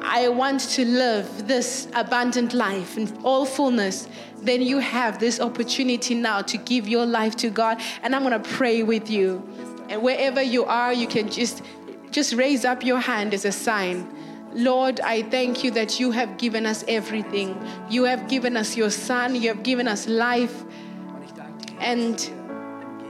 I 0.00 0.28
want 0.28 0.60
to 0.60 0.84
live 0.84 1.46
this 1.46 1.86
abundant 1.94 2.54
life 2.54 2.96
in 2.96 3.14
all 3.22 3.44
fullness, 3.44 4.08
then 4.38 4.62
you 4.62 4.78
have 4.78 5.20
this 5.20 5.38
opportunity 5.38 6.14
now 6.14 6.42
to 6.42 6.56
give 6.56 6.88
your 6.88 7.06
life 7.06 7.36
to 7.36 7.50
God. 7.50 7.80
And 8.02 8.16
I'm 8.16 8.22
going 8.22 8.42
to 8.42 8.48
pray 8.50 8.82
with 8.82 9.10
you. 9.10 9.46
And 9.88 10.02
wherever 10.02 10.42
you 10.42 10.64
are, 10.64 10.92
you 10.92 11.06
can 11.06 11.30
just 11.30 11.62
just 12.12 12.34
raise 12.34 12.64
up 12.64 12.84
your 12.84 13.00
hand 13.00 13.34
as 13.34 13.44
a 13.44 13.52
sign 13.52 14.06
Lord, 14.54 15.00
I 15.00 15.22
thank 15.22 15.64
you 15.64 15.70
that 15.72 15.98
you 15.98 16.10
have 16.10 16.36
given 16.36 16.66
us 16.66 16.84
everything. 16.86 17.58
You 17.88 18.04
have 18.04 18.28
given 18.28 18.56
us 18.56 18.76
your 18.76 18.90
son, 18.90 19.34
you 19.34 19.48
have 19.48 19.62
given 19.62 19.88
us 19.88 20.06
life. 20.06 20.64
And 21.80 22.30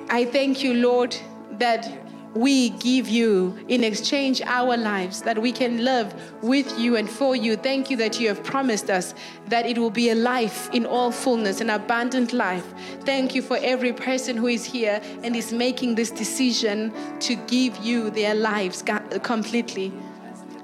I 0.09 0.25
thank 0.25 0.63
you, 0.63 0.75
Lord, 0.75 1.17
that 1.53 2.02
we 2.35 2.71
give 2.71 3.09
you 3.09 3.57
in 3.69 3.85
exchange 3.85 4.41
our 4.43 4.77
lives, 4.77 5.23
that 5.23 5.41
we 5.41 5.53
can 5.53 5.85
live 5.85 6.15
with 6.43 6.79
you 6.79 6.97
and 6.97 7.09
for 7.09 7.37
you. 7.37 7.57
Thank 7.57 7.91
you 7.91 7.97
that 7.99 8.19
you 8.19 8.29
have 8.29 8.43
promised 8.43 8.91
us 8.91 9.15
that 9.49 9.67
it 9.67 9.77
will 9.77 9.91
be 9.91 10.11
a 10.11 10.15
life 10.15 10.71
in 10.73 10.87
all 10.87 11.11
fullness, 11.11 11.61
an 11.61 11.71
abundant 11.71 12.33
life. 12.33 12.67
Thank 13.01 13.35
you 13.35 13.43
for 13.43 13.59
every 13.61 13.93
person 13.93 14.37
who 14.37 14.47
is 14.47 14.65
here 14.65 15.01
and 15.23 15.37
is 15.37 15.53
making 15.53 15.95
this 15.95 16.11
decision 16.11 16.93
to 17.21 17.35
give 17.35 17.77
you 17.79 18.11
their 18.11 18.35
lives 18.35 18.83
completely. 19.23 19.93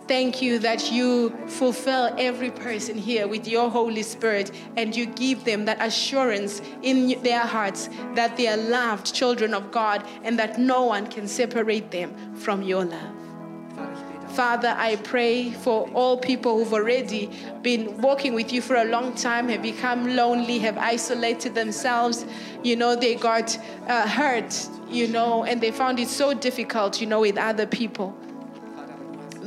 Thank 0.08 0.40
you 0.40 0.58
that 0.60 0.90
you 0.90 1.36
fulfill 1.48 2.14
every 2.16 2.50
person 2.50 2.96
here 2.96 3.28
with 3.28 3.46
your 3.46 3.68
Holy 3.68 4.02
Spirit 4.02 4.50
and 4.78 4.96
you 4.96 5.04
give 5.04 5.44
them 5.44 5.66
that 5.66 5.82
assurance 5.82 6.62
in 6.80 7.22
their 7.22 7.42
hearts 7.42 7.90
that 8.14 8.34
they 8.38 8.48
are 8.48 8.56
loved 8.56 9.14
children 9.14 9.52
of 9.52 9.70
God 9.70 10.02
and 10.24 10.38
that 10.38 10.58
no 10.58 10.84
one 10.84 11.08
can 11.08 11.28
separate 11.28 11.90
them 11.90 12.14
from 12.34 12.62
your 12.62 12.86
love. 12.86 13.14
Father, 14.30 14.74
I 14.78 14.96
pray 14.96 15.50
for 15.50 15.90
all 15.92 16.16
people 16.16 16.56
who've 16.56 16.72
already 16.72 17.28
been 17.60 18.00
walking 18.00 18.32
with 18.32 18.50
you 18.50 18.62
for 18.62 18.76
a 18.76 18.84
long 18.84 19.14
time, 19.14 19.50
have 19.50 19.60
become 19.60 20.16
lonely, 20.16 20.58
have 20.60 20.78
isolated 20.78 21.54
themselves. 21.54 22.24
You 22.62 22.76
know, 22.76 22.96
they 22.96 23.14
got 23.16 23.58
uh, 23.88 24.08
hurt, 24.08 24.68
you 24.88 25.08
know, 25.08 25.44
and 25.44 25.60
they 25.60 25.70
found 25.70 25.98
it 25.98 26.08
so 26.08 26.32
difficult, 26.32 26.98
you 26.98 27.06
know, 27.06 27.20
with 27.20 27.36
other 27.36 27.66
people. 27.66 28.16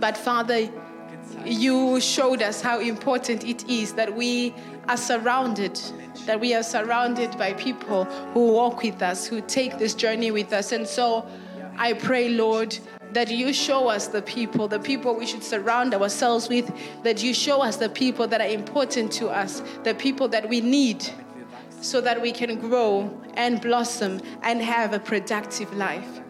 But 0.02 0.18
Father, 0.18 0.68
you 1.46 2.02
showed 2.02 2.42
us 2.42 2.60
how 2.60 2.80
important 2.80 3.46
it 3.46 3.70
is 3.70 3.94
that 3.94 4.16
we 4.16 4.56
are 4.90 4.98
surrounded, 4.98 5.80
that 6.26 6.40
we 6.40 6.56
are 6.56 6.64
surrounded 6.64 7.38
by 7.38 7.54
people 7.54 8.06
who 8.34 8.52
walk 8.52 8.82
with 8.82 9.04
us, 9.04 9.28
who 9.28 9.42
take 9.42 9.78
this 9.78 9.94
journey 9.94 10.32
with 10.32 10.52
us. 10.54 10.72
And 10.72 10.88
so 10.88 11.24
I 11.78 11.94
pray, 11.94 12.30
Lord, 12.30 12.76
that 13.14 13.30
you 13.30 13.54
show 13.54 13.90
us 13.90 14.08
the 14.08 14.24
people, 14.24 14.68
the 14.68 14.80
people 14.80 15.16
we 15.16 15.28
should 15.28 15.44
surround 15.44 15.94
ourselves 15.94 16.50
with, 16.50 16.72
that 17.04 17.22
you 17.22 17.32
show 17.32 17.62
us 17.62 17.76
the 17.76 17.90
people 17.90 18.28
that 18.28 18.42
are 18.42 18.48
important 18.48 19.12
to 19.14 19.30
us, 19.30 19.62
the 19.84 19.94
people 19.94 20.28
that 20.30 20.50
we 20.50 20.62
need 20.62 21.08
so 21.80 22.02
that 22.02 22.20
we 22.20 22.32
can 22.32 22.60
grow 22.60 23.22
and 23.36 23.62
blossom 23.62 24.20
and 24.42 24.64
have 24.64 24.94
a 24.94 25.00
productive 25.00 25.72
life. 25.76 26.22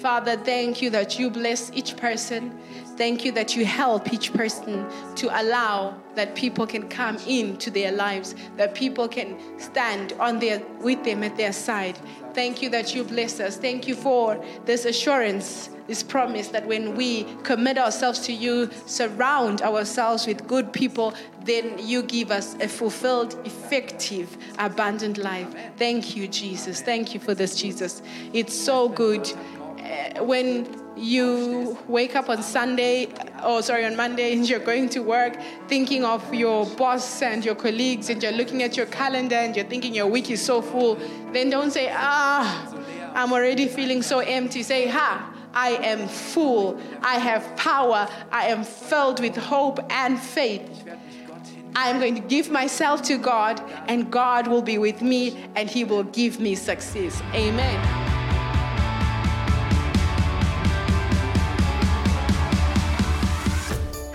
Father, 0.00 0.36
thank 0.36 0.82
you 0.82 0.90
that 0.90 1.18
you 1.18 1.30
bless 1.30 1.72
each 1.72 1.96
person. 1.96 2.56
Thank 2.96 3.24
you 3.24 3.32
that 3.32 3.54
you 3.54 3.66
help 3.66 4.12
each 4.12 4.32
person 4.32 4.86
to 5.16 5.40
allow 5.40 5.94
that 6.14 6.34
people 6.34 6.66
can 6.66 6.88
come 6.88 7.16
into 7.26 7.70
their 7.70 7.92
lives, 7.92 8.34
that 8.56 8.74
people 8.74 9.06
can 9.06 9.36
stand 9.58 10.14
on 10.18 10.38
their 10.38 10.62
with 10.80 11.04
them 11.04 11.22
at 11.22 11.36
their 11.36 11.52
side. 11.52 11.98
Thank 12.32 12.62
you 12.62 12.70
that 12.70 12.94
you 12.94 13.04
bless 13.04 13.38
us. 13.40 13.56
Thank 13.56 13.86
you 13.86 13.94
for 13.94 14.42
this 14.64 14.84
assurance, 14.84 15.70
this 15.86 16.02
promise 16.02 16.48
that 16.48 16.66
when 16.66 16.94
we 16.94 17.24
commit 17.42 17.78
ourselves 17.78 18.20
to 18.20 18.32
you, 18.32 18.70
surround 18.86 19.62
ourselves 19.62 20.26
with 20.26 20.46
good 20.46 20.72
people, 20.72 21.14
then 21.44 21.78
you 21.78 22.02
give 22.02 22.30
us 22.30 22.54
a 22.60 22.68
fulfilled, 22.68 23.38
effective, 23.44 24.36
abundant 24.58 25.18
life. 25.18 25.54
Thank 25.76 26.16
you, 26.16 26.28
Jesus. 26.28 26.80
Thank 26.80 27.14
you 27.14 27.20
for 27.20 27.34
this, 27.34 27.56
Jesus. 27.56 28.02
It's 28.32 28.54
so 28.54 28.88
good 28.88 29.30
eh, 29.78 30.20
when 30.20 30.85
you 30.96 31.78
wake 31.88 32.16
up 32.16 32.28
on 32.28 32.42
Sunday, 32.42 33.08
or 33.44 33.62
sorry, 33.62 33.84
on 33.84 33.96
Monday, 33.96 34.32
and 34.32 34.48
you're 34.48 34.58
going 34.58 34.88
to 34.90 35.00
work 35.00 35.36
thinking 35.68 36.04
of 36.04 36.34
your 36.34 36.66
boss 36.66 37.22
and 37.22 37.44
your 37.44 37.54
colleagues, 37.54 38.08
and 38.08 38.22
you're 38.22 38.32
looking 38.32 38.62
at 38.62 38.76
your 38.76 38.86
calendar 38.86 39.36
and 39.36 39.54
you're 39.54 39.66
thinking 39.66 39.94
your 39.94 40.06
week 40.06 40.30
is 40.30 40.42
so 40.42 40.62
full, 40.62 40.98
then 41.32 41.50
don't 41.50 41.70
say, 41.70 41.90
ah, 41.92 42.74
I'm 43.14 43.32
already 43.32 43.68
feeling 43.68 44.02
so 44.02 44.20
empty. 44.20 44.62
Say, 44.62 44.88
ha, 44.88 45.32
I 45.52 45.70
am 45.70 46.08
full. 46.08 46.80
I 47.02 47.18
have 47.18 47.56
power. 47.56 48.08
I 48.30 48.46
am 48.46 48.64
filled 48.64 49.20
with 49.20 49.36
hope 49.36 49.80
and 49.90 50.18
faith. 50.18 50.84
I 51.74 51.90
am 51.90 51.98
going 51.98 52.14
to 52.14 52.22
give 52.22 52.50
myself 52.50 53.02
to 53.02 53.18
God, 53.18 53.60
and 53.86 54.10
God 54.10 54.46
will 54.46 54.62
be 54.62 54.78
with 54.78 55.02
me, 55.02 55.44
and 55.56 55.68
He 55.68 55.84
will 55.84 56.04
give 56.04 56.40
me 56.40 56.54
success. 56.54 57.22
Amen. 57.34 58.05